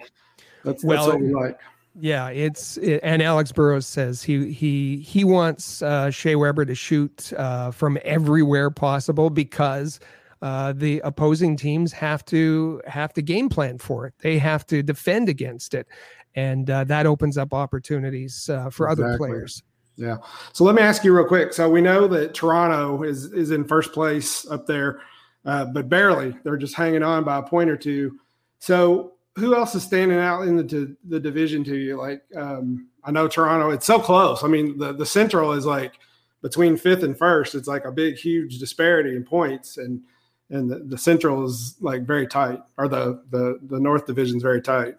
[0.64, 1.60] that's, that's well, what we like.
[2.00, 6.76] Yeah, it's it, and Alex Burrows says he he he wants uh, Shea Weber to
[6.76, 10.00] shoot uh, from everywhere possible because
[10.44, 14.14] uh, the opposing teams have to have to game plan for it.
[14.20, 15.88] They have to defend against it,
[16.36, 19.06] and uh, that opens up opportunities uh, for exactly.
[19.06, 19.64] other players.
[19.96, 20.18] Yeah.
[20.54, 21.52] So let me ask you real quick.
[21.52, 25.00] So we know that Toronto is is in first place up there,
[25.46, 26.38] uh, but barely.
[26.44, 28.20] They're just hanging on by a point or two.
[28.60, 31.98] So who else is standing out in the the division to you?
[31.98, 33.70] Like um, I know Toronto.
[33.70, 34.44] It's so close.
[34.44, 35.94] I mean, the the Central is like
[36.42, 37.56] between fifth and first.
[37.56, 40.02] It's like a big, huge disparity in points, and
[40.50, 44.44] and the, the Central is like very tight, or the the the North Division is
[44.44, 44.96] very tight.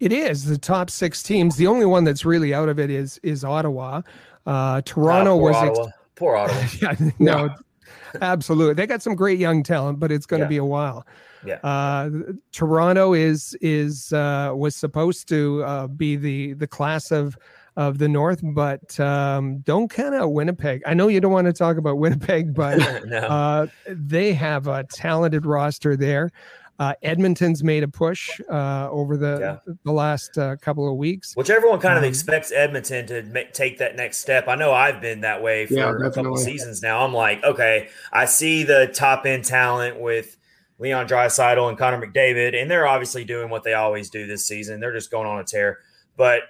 [0.00, 1.56] It is the top six teams.
[1.56, 4.02] The only one that's really out of it is is Ottawa.
[4.46, 5.86] Uh, Toronto was Ottawa.
[5.86, 6.66] Ex- poor Ottawa.
[6.82, 7.44] yeah, no,
[8.14, 8.18] yeah.
[8.20, 8.74] absolutely.
[8.74, 10.50] They got some great young talent, but it's going to yeah.
[10.50, 11.06] be a while.
[11.44, 11.58] Yeah.
[11.62, 12.10] Uh,
[12.52, 17.36] Toronto is is uh, was supposed to uh, be the the class of
[17.76, 20.82] of the North, but um, don't count out Winnipeg.
[20.86, 23.18] I know you don't want to talk about Winnipeg, but no.
[23.18, 26.30] uh, they have a talented roster there.
[26.78, 29.74] Uh, Edmonton's made a push uh, over the yeah.
[29.84, 33.52] the last uh, couple of weeks, which everyone kind of um, expects Edmonton to make,
[33.52, 34.48] take that next step.
[34.48, 37.04] I know I've been that way for yeah, a couple of seasons now.
[37.04, 40.38] I'm like, okay, I see the top end talent with
[40.80, 44.80] Leon Draisaitl and Connor McDavid, and they're obviously doing what they always do this season.
[44.80, 45.78] They're just going on a tear,
[46.16, 46.42] but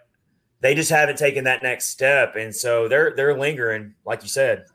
[0.60, 4.66] they just haven't taken that next step, and so they're they're lingering, like you said.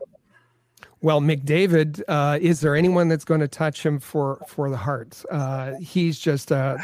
[1.01, 5.23] Well, McDavid, uh, is there anyone that's going to touch him for for the Hart?
[5.31, 6.77] Uh, he's just uh,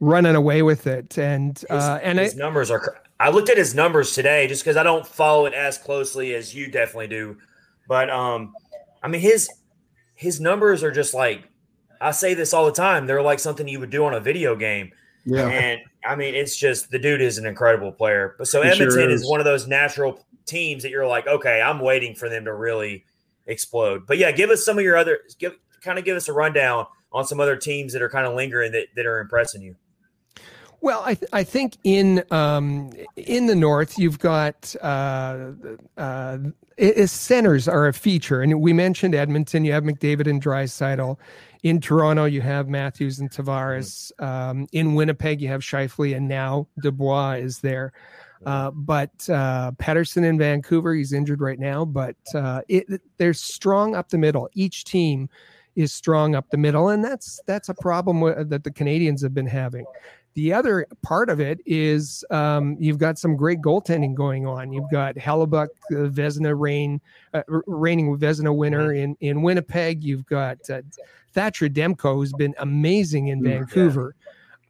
[0.00, 3.00] running away with it, and uh, and his numbers are.
[3.20, 6.54] I looked at his numbers today just because I don't follow it as closely as
[6.54, 7.38] you definitely do,
[7.88, 8.52] but um,
[9.02, 9.48] I mean his
[10.14, 11.48] his numbers are just like
[12.00, 13.06] I say this all the time.
[13.06, 14.92] They're like something you would do on a video game.
[15.24, 15.48] Yeah.
[15.48, 18.34] And I mean, it's just the dude is an incredible player.
[18.38, 19.22] But so he Edmonton sure is.
[19.22, 22.54] is one of those natural teams that you're like, okay, I'm waiting for them to
[22.54, 23.04] really
[23.46, 24.06] explode.
[24.06, 26.86] But yeah, give us some of your other give kind of give us a rundown
[27.12, 29.76] on some other teams that are kind of lingering that, that are impressing you.
[30.80, 35.50] Well, I, th- I think in um, in the north you've got uh,
[35.96, 36.38] uh,
[37.06, 39.64] centers are a feature, and we mentioned Edmonton.
[39.64, 41.16] You have McDavid and Draisaitl.
[41.64, 44.12] In Toronto, you have Matthews and Tavares.
[44.22, 47.92] Um, in Winnipeg, you have Scheifele, and now Dubois is there.
[48.46, 53.96] Uh, but uh, Pettersson in Vancouver, he's injured right now, but uh, it, they're strong
[53.96, 54.48] up the middle.
[54.54, 55.28] Each team
[55.74, 59.46] is strong up the middle, and that's that's a problem that the Canadiens have been
[59.46, 59.84] having.
[60.34, 64.72] The other part of it is um, you've got some great goaltending going on.
[64.72, 67.00] You've got Hellebuyck, the Vezina reign,
[67.34, 70.04] uh, reigning Vezina winner in in Winnipeg.
[70.04, 70.82] You've got uh,
[71.32, 74.14] Thatcher Demko, who's been amazing in Vancouver.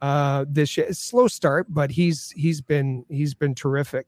[0.01, 0.91] Uh, this year.
[0.93, 4.07] Slow start, but he's he's been he's been terrific.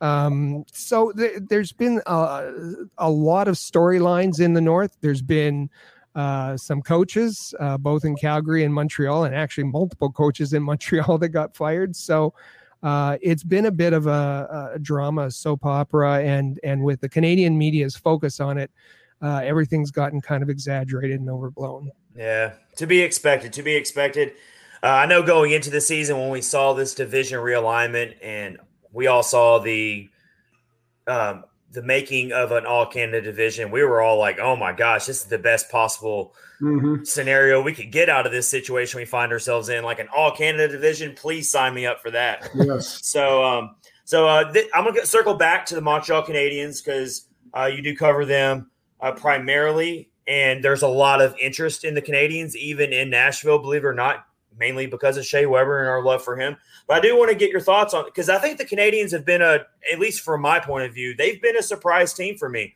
[0.00, 2.52] Um, so th- there's been a,
[2.98, 4.96] a lot of storylines in the north.
[5.00, 5.70] There's been
[6.16, 11.18] uh, some coaches, uh, both in Calgary and Montreal, and actually multiple coaches in Montreal
[11.18, 11.94] that got fired.
[11.94, 12.32] So
[12.82, 17.08] uh, it's been a bit of a, a, drama, soap opera, and and with the
[17.08, 18.70] Canadian media's focus on it,
[19.22, 21.90] uh, everything's gotten kind of exaggerated and overblown.
[22.16, 23.52] Yeah, to be expected.
[23.52, 24.32] To be expected.
[24.82, 28.58] Uh, I know going into the season when we saw this division realignment and
[28.92, 30.08] we all saw the
[31.06, 31.44] um,
[31.76, 35.20] the making of an all Canada division, we were all like, "Oh my gosh, this
[35.20, 37.04] is the best possible mm-hmm.
[37.04, 40.34] scenario we could get out of this situation we find ourselves in, like an all
[40.34, 41.14] Canada division.
[41.14, 43.00] Please sign me up for that." Yes.
[43.06, 47.66] so, um, so uh, th- I'm gonna circle back to the Montreal Canadiens because uh,
[47.66, 48.70] you do cover them
[49.02, 53.58] uh, primarily, and there's a lot of interest in the Canadiens, even in Nashville.
[53.58, 54.25] Believe it or not,
[54.58, 56.56] mainly because of Shea Weber and our love for him.
[56.86, 59.24] But I do want to get your thoughts on because I think the Canadiens have
[59.24, 59.60] been a,
[59.92, 62.74] at least from my point of view, they've been a surprise team for me.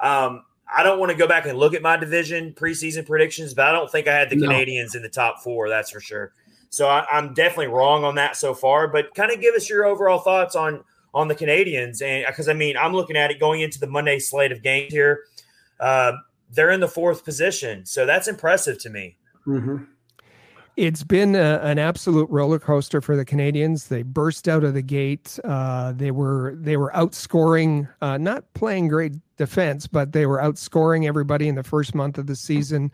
[0.00, 3.66] Um, I don't want to go back and look at my division preseason predictions, but
[3.66, 4.48] I don't think I had the no.
[4.48, 5.68] Canadiens in the top four.
[5.68, 6.32] That's for sure.
[6.70, 8.86] So I, am definitely wrong on that so far.
[8.86, 12.52] But kind of give us your overall thoughts on on the Canadiens, and because I
[12.52, 15.24] mean I'm looking at it going into the Monday slate of games here.
[15.80, 16.12] Uh,
[16.52, 19.16] they're in the fourth position, so that's impressive to me.
[19.46, 19.84] Mm-hmm
[20.80, 23.88] it's been a, an absolute roller coaster for the Canadiens.
[23.88, 25.38] They burst out of the gate.
[25.44, 31.06] Uh, they were they were outscoring, uh, not playing great defense, but they were outscoring
[31.06, 32.90] everybody in the first month of the season.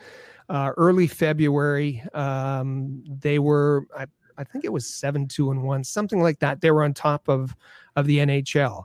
[0.48, 4.06] Uh, early February, um, they were I,
[4.36, 6.60] I think it was seven two and one, something like that.
[6.60, 7.54] They were on top of
[7.94, 8.82] of the NHL,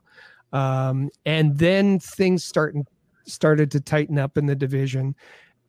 [0.54, 2.86] um, and then things started
[3.26, 5.16] started to tighten up in the division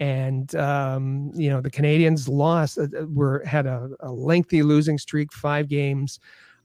[0.02, 4.98] and um, you know the Canadiens lost uh, uh, were had a, a, lengthy losing
[4.98, 6.18] streak, five games.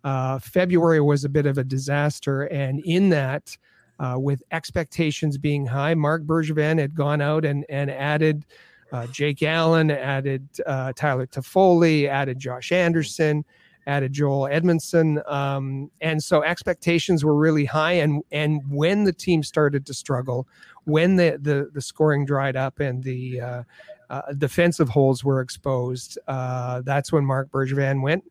[0.03, 3.55] Uh, February was a bit of a disaster, and in that,
[3.99, 8.43] uh, with expectations being high, Marc Bergevin had gone out and and added
[8.91, 13.45] uh, Jake Allen, added uh, Tyler Toffoli, added Josh Anderson,
[13.87, 15.27] added Joel Edmundson.
[15.31, 17.93] um, and so expectations were really high.
[17.93, 20.47] And and when the team started to struggle,
[20.83, 23.63] when the the, the scoring dried up and the uh,
[24.09, 28.23] uh, defensive holes were exposed, uh, that's when Marc Bergevin went.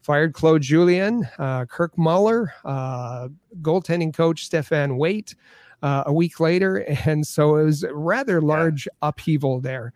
[0.00, 3.28] Fired Claude Julien, uh, Kirk Muller, uh,
[3.62, 5.34] goaltending coach Stefan Waite
[5.82, 6.78] a week later.
[7.06, 9.08] And so it was a rather large yeah.
[9.08, 9.92] upheaval there.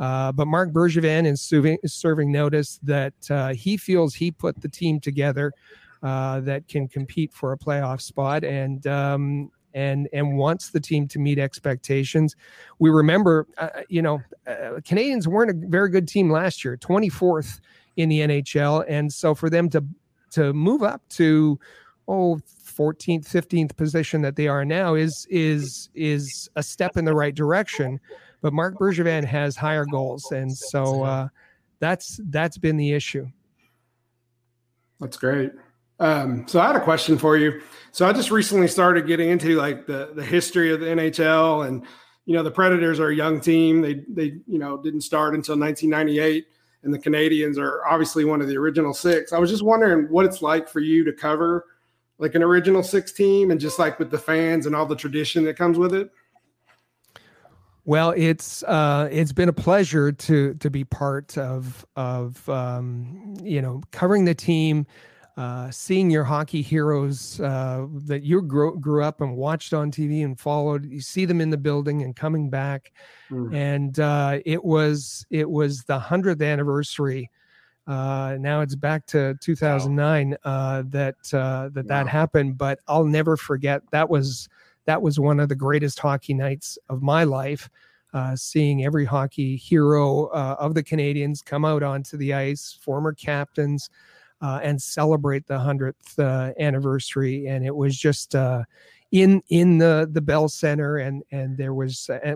[0.00, 4.68] Uh, but Marc Bergevin is serving, serving notice that uh, he feels he put the
[4.68, 5.52] team together
[6.02, 11.06] uh, that can compete for a playoff spot, and um, and and wants the team
[11.08, 12.34] to meet expectations.
[12.78, 17.60] We remember, uh, you know, uh, Canadiens weren't a very good team last year, 24th
[17.98, 19.84] in the NHL, and so for them to
[20.30, 21.58] to move up to
[22.08, 27.14] oh 14th 15th position that they are now is is is a step in the
[27.14, 28.00] right direction
[28.42, 31.28] but Marc Bergevin has higher goals, and so uh,
[31.78, 33.26] that's that's been the issue.
[35.00, 35.52] That's great.
[35.98, 37.60] Um, so I had a question for you.
[37.92, 41.84] So I just recently started getting into like the the history of the NHL, and
[42.24, 43.82] you know the Predators are a young team.
[43.82, 46.46] They they you know didn't start until 1998,
[46.82, 49.32] and the Canadiens are obviously one of the original six.
[49.32, 51.66] I was just wondering what it's like for you to cover
[52.18, 55.44] like an original six team, and just like with the fans and all the tradition
[55.44, 56.10] that comes with it.
[57.84, 63.62] Well, it's uh, it's been a pleasure to to be part of of um, you
[63.62, 64.86] know covering the team,
[65.36, 70.24] uh, seeing your hockey heroes uh, that you grew grew up and watched on TV
[70.24, 70.84] and followed.
[70.84, 72.92] You see them in the building and coming back,
[73.30, 73.54] mm.
[73.54, 77.30] and uh, it was it was the hundredth anniversary.
[77.86, 81.88] Uh, now it's back to 2009 uh, that uh, that wow.
[81.88, 84.48] that happened, but I'll never forget that was
[84.90, 87.70] that was one of the greatest hockey nights of my life.
[88.12, 93.12] Uh, seeing every hockey hero uh, of the Canadiens come out onto the ice, former
[93.12, 93.88] captains,
[94.42, 97.46] uh, and celebrate the hundredth uh, anniversary.
[97.46, 98.64] And it was just uh,
[99.12, 102.34] in in the the Bell Center, and and there was uh,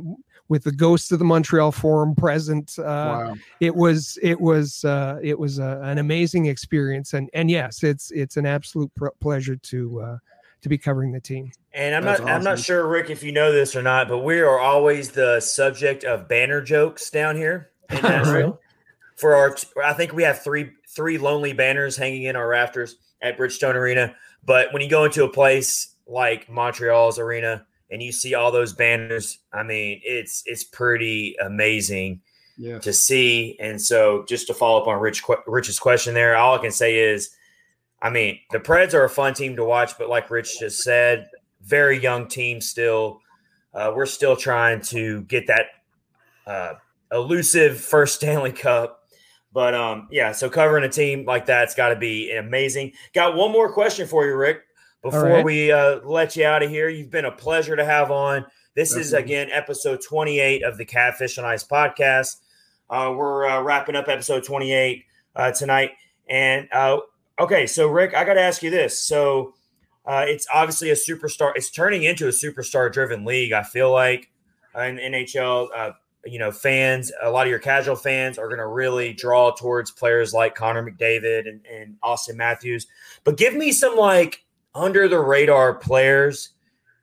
[0.48, 2.76] with the ghost of the Montreal Forum present.
[2.78, 3.34] Wow.
[3.58, 4.84] It was it was
[5.24, 10.20] it was an amazing experience, and and yes, it's it's an absolute pr- pleasure to
[10.64, 11.52] to be covering the team.
[11.74, 12.36] And I'm That's not awesome.
[12.36, 15.38] I'm not sure, Rick, if you know this or not, but we are always the
[15.40, 18.58] subject of banner jokes down here in Nashville.
[19.16, 19.54] For our,
[19.84, 24.16] I think we have three three lonely banners hanging in our rafters at Bridgestone Arena.
[24.42, 28.72] But when you go into a place like Montreal's arena and you see all those
[28.72, 32.22] banners, I mean, it's it's pretty amazing
[32.56, 32.82] yes.
[32.84, 33.58] to see.
[33.60, 36.98] And so, just to follow up on Rich Rich's question there, all I can say
[36.98, 37.30] is
[38.04, 41.26] I mean, the Preds are a fun team to watch, but like Rich just said,
[41.62, 43.20] very young team still.
[43.72, 45.66] Uh, we're still trying to get that
[46.46, 46.74] uh,
[47.10, 49.00] elusive first Stanley Cup.
[49.54, 52.92] But um, yeah, so covering a team like that's got to be amazing.
[53.14, 54.60] Got one more question for you, Rick,
[55.02, 55.44] before right.
[55.44, 56.90] we uh, let you out of here.
[56.90, 58.44] You've been a pleasure to have on.
[58.74, 62.36] This is again episode 28 of the Catfish on Ice podcast.
[62.90, 65.04] Uh, we're uh, wrapping up episode 28
[65.36, 65.92] uh, tonight,
[66.28, 66.98] and uh,
[67.38, 68.98] Okay, so Rick, I got to ask you this.
[68.98, 69.54] So
[70.06, 71.52] uh, it's obviously a superstar.
[71.56, 73.52] It's turning into a superstar-driven league.
[73.52, 74.30] I feel like
[74.74, 75.90] uh, in NHL, uh,
[76.24, 79.90] you know, fans, a lot of your casual fans are going to really draw towards
[79.90, 82.86] players like Connor McDavid and, and Auston Matthews.
[83.24, 86.50] But give me some like under the radar players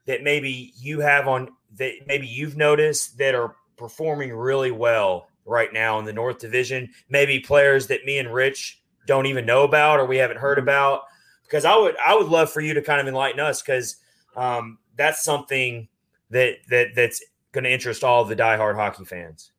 [0.05, 5.71] that maybe you have on that maybe you've noticed that are performing really well right
[5.71, 6.89] now in the North Division.
[7.09, 8.80] Maybe players that me and Rich
[9.11, 10.69] don't even know about or we haven't heard mm-hmm.
[10.69, 11.01] about
[11.43, 13.97] because i would i would love for you to kind of enlighten us because
[14.37, 15.89] um, that's something
[16.29, 19.51] that that that's going to interest all of the diehard hockey fans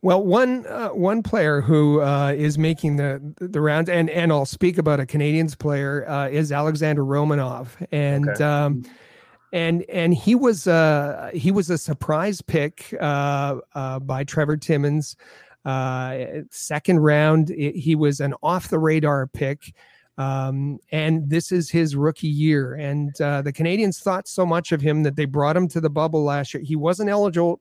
[0.00, 4.44] well, one uh, one player who uh, is making the the rounds, and and I'll
[4.44, 8.44] speak about a Canadiens player uh, is Alexander Romanov, and okay.
[8.44, 8.84] um,
[9.54, 15.16] and and he was uh, he was a surprise pick uh, uh, by Trevor Timmins
[15.64, 19.74] Uh, second round, it, he was an off the radar pick.
[20.16, 22.74] Um, and this is his rookie year.
[22.74, 25.90] And uh, the Canadiens thought so much of him that they brought him to the
[25.90, 26.62] bubble last year.
[26.62, 27.60] He wasn't eligible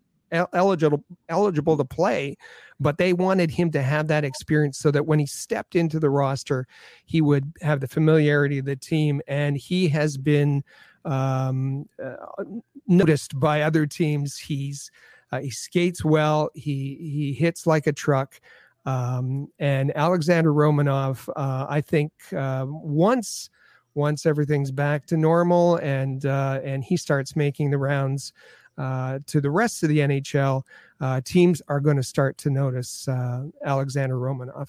[0.53, 2.35] eligible eligible to play,
[2.79, 6.09] but they wanted him to have that experience so that when he stepped into the
[6.09, 6.67] roster,
[7.05, 9.21] he would have the familiarity of the team.
[9.27, 10.63] And he has been
[11.05, 12.43] um, uh,
[12.87, 14.37] noticed by other teams.
[14.37, 14.89] He's
[15.33, 16.49] uh, he skates well.
[16.53, 18.39] He he hits like a truck.
[18.85, 23.49] Um, and Alexander Romanov, uh, I think uh, once
[23.95, 28.33] once everything's back to normal and uh, and he starts making the rounds
[28.77, 30.63] uh, to the rest of the NHL,
[30.99, 34.67] uh, teams are going to start to notice uh, Alexander Romanov.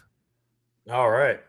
[0.91, 1.41] All right,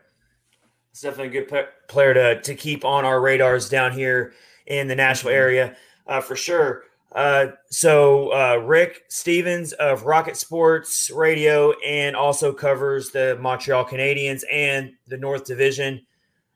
[0.90, 4.34] it's definitely a good player to to keep on our radars down here
[4.66, 5.38] in the Nashville mm-hmm.
[5.38, 6.84] area uh, for sure.
[7.12, 14.42] Uh, so uh, Rick Stephens of Rocket Sports Radio and also covers the Montreal Canadiens
[14.50, 16.04] and the North Division.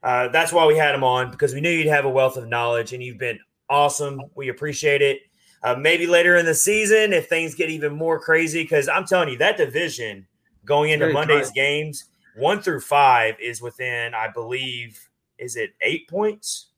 [0.03, 2.49] Uh, that's why we had him on because we knew you'd have a wealth of
[2.49, 3.39] knowledge and you've been
[3.69, 4.21] awesome.
[4.35, 5.21] We appreciate it.
[5.63, 9.29] Uh, maybe later in the season, if things get even more crazy, because I'm telling
[9.29, 10.27] you, that division
[10.65, 11.55] going into Monday's tight.
[11.55, 14.99] games, one through five, is within, I believe,
[15.39, 16.69] is it eight points?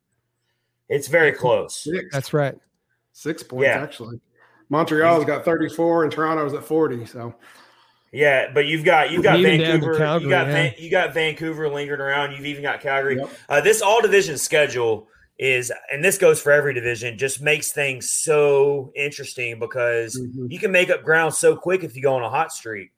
[0.89, 1.87] It's very close.
[2.11, 2.57] That's right.
[3.13, 3.83] Six points, yeah.
[3.83, 4.21] actually.
[4.69, 7.05] Montreal's got 34 and Toronto's at 40.
[7.05, 7.35] So,
[8.11, 10.53] yeah, but you've got you've got even Vancouver, Calgary, you got yeah.
[10.53, 12.33] Van, you got Vancouver lingering around.
[12.33, 13.17] You've even got Calgary.
[13.17, 13.31] Yep.
[13.49, 15.09] Uh, this all division schedule
[15.39, 20.47] is, and this goes for every division, just makes things so interesting because mm-hmm.
[20.51, 22.93] you can make up ground so quick if you go on a hot streak.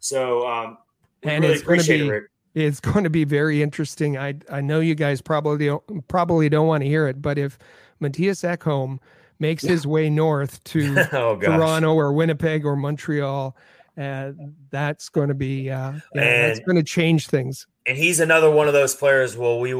[0.00, 0.78] So, um,
[1.22, 2.08] and really it's going to be.
[2.08, 2.22] It,
[2.54, 4.16] it's going to be very interesting.
[4.16, 7.58] I I know you guys probably don't, probably don't want to hear it, but if
[8.02, 8.98] Mattias Ekholm
[9.38, 9.70] makes yeah.
[9.70, 13.56] his way north to oh, Toronto or Winnipeg or Montreal,
[13.98, 14.32] uh,
[14.70, 17.66] that's going to be uh, yeah, that's going to change things.
[17.86, 19.36] And he's another one of those players.
[19.36, 19.74] Well, we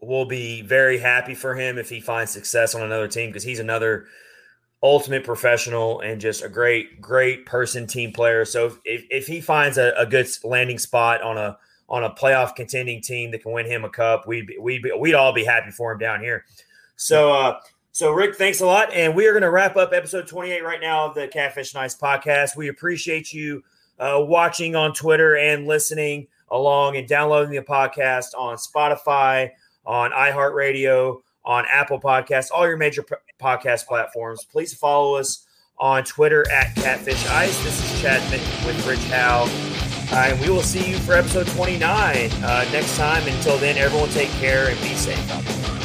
[0.00, 3.58] will be very happy for him if he finds success on another team because he's
[3.58, 4.06] another
[4.82, 8.44] ultimate professional and just a great, great person, team player.
[8.44, 12.56] So if, if he finds a, a good landing spot on a on a playoff
[12.56, 15.92] contending team that can win him a cup, we'd we'd we'd all be happy for
[15.92, 16.44] him down here.
[16.96, 17.60] So uh,
[17.96, 20.82] so Rick, thanks a lot, and we are going to wrap up episode 28 right
[20.82, 22.54] now of the Catfish Nice podcast.
[22.54, 23.64] We appreciate you
[23.98, 29.52] uh, watching on Twitter and listening along and downloading the podcast on Spotify
[29.86, 34.44] on iHeartRadio, on Apple Podcasts, all your major p- podcast platforms.
[34.44, 35.46] Please follow us
[35.78, 37.64] on Twitter at Catfish Ice.
[37.64, 38.20] This is Chad
[38.66, 39.46] with Rich Howe.
[40.12, 43.26] Uh, and we will see you for episode 29 uh, next time.
[43.26, 45.75] Until then, everyone take care and be safe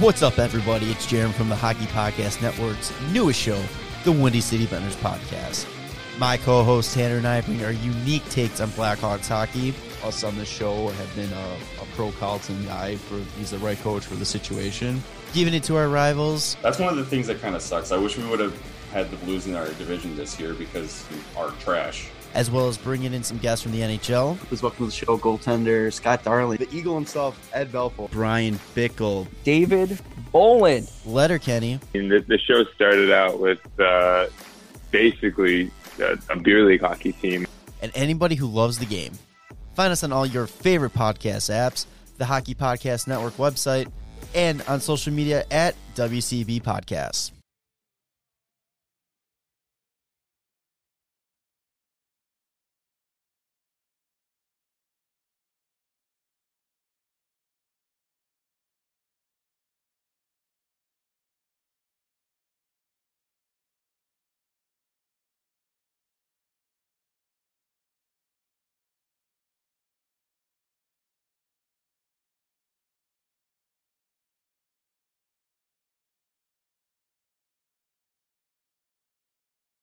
[0.00, 0.90] What's up, everybody?
[0.90, 3.62] It's Jarom from the Hockey Podcast Network's newest show,
[4.02, 5.66] the Windy City Benders Podcast.
[6.18, 9.74] My co host Tanner and I bring our unique takes on Blackhawks hockey.
[10.02, 13.78] Us on this show have been a, a pro Colliton guy for he's the right
[13.80, 15.02] coach for the situation.
[15.34, 16.56] Giving it to our rivals.
[16.62, 17.92] That's one of the things that kind of sucks.
[17.92, 18.58] I wish we would have
[18.94, 23.12] had the Blues in our division this year because our trash as well as bringing
[23.12, 24.38] in some guests from the NHL.
[24.38, 29.26] Please welcome to the show goaltender Scott Darling, the Eagle himself, Ed Belfour, Bryan Bickell,
[29.44, 29.98] David
[30.32, 31.80] Bolland, Letterkenny.
[31.92, 34.26] The, the show started out with uh,
[34.90, 35.70] basically
[36.00, 37.46] a, a beer league hockey team.
[37.82, 39.12] And anybody who loves the game.
[39.74, 41.86] Find us on all your favorite podcast apps,
[42.18, 43.90] the Hockey Podcast Network website,
[44.34, 47.32] and on social media at WCB Podcasts.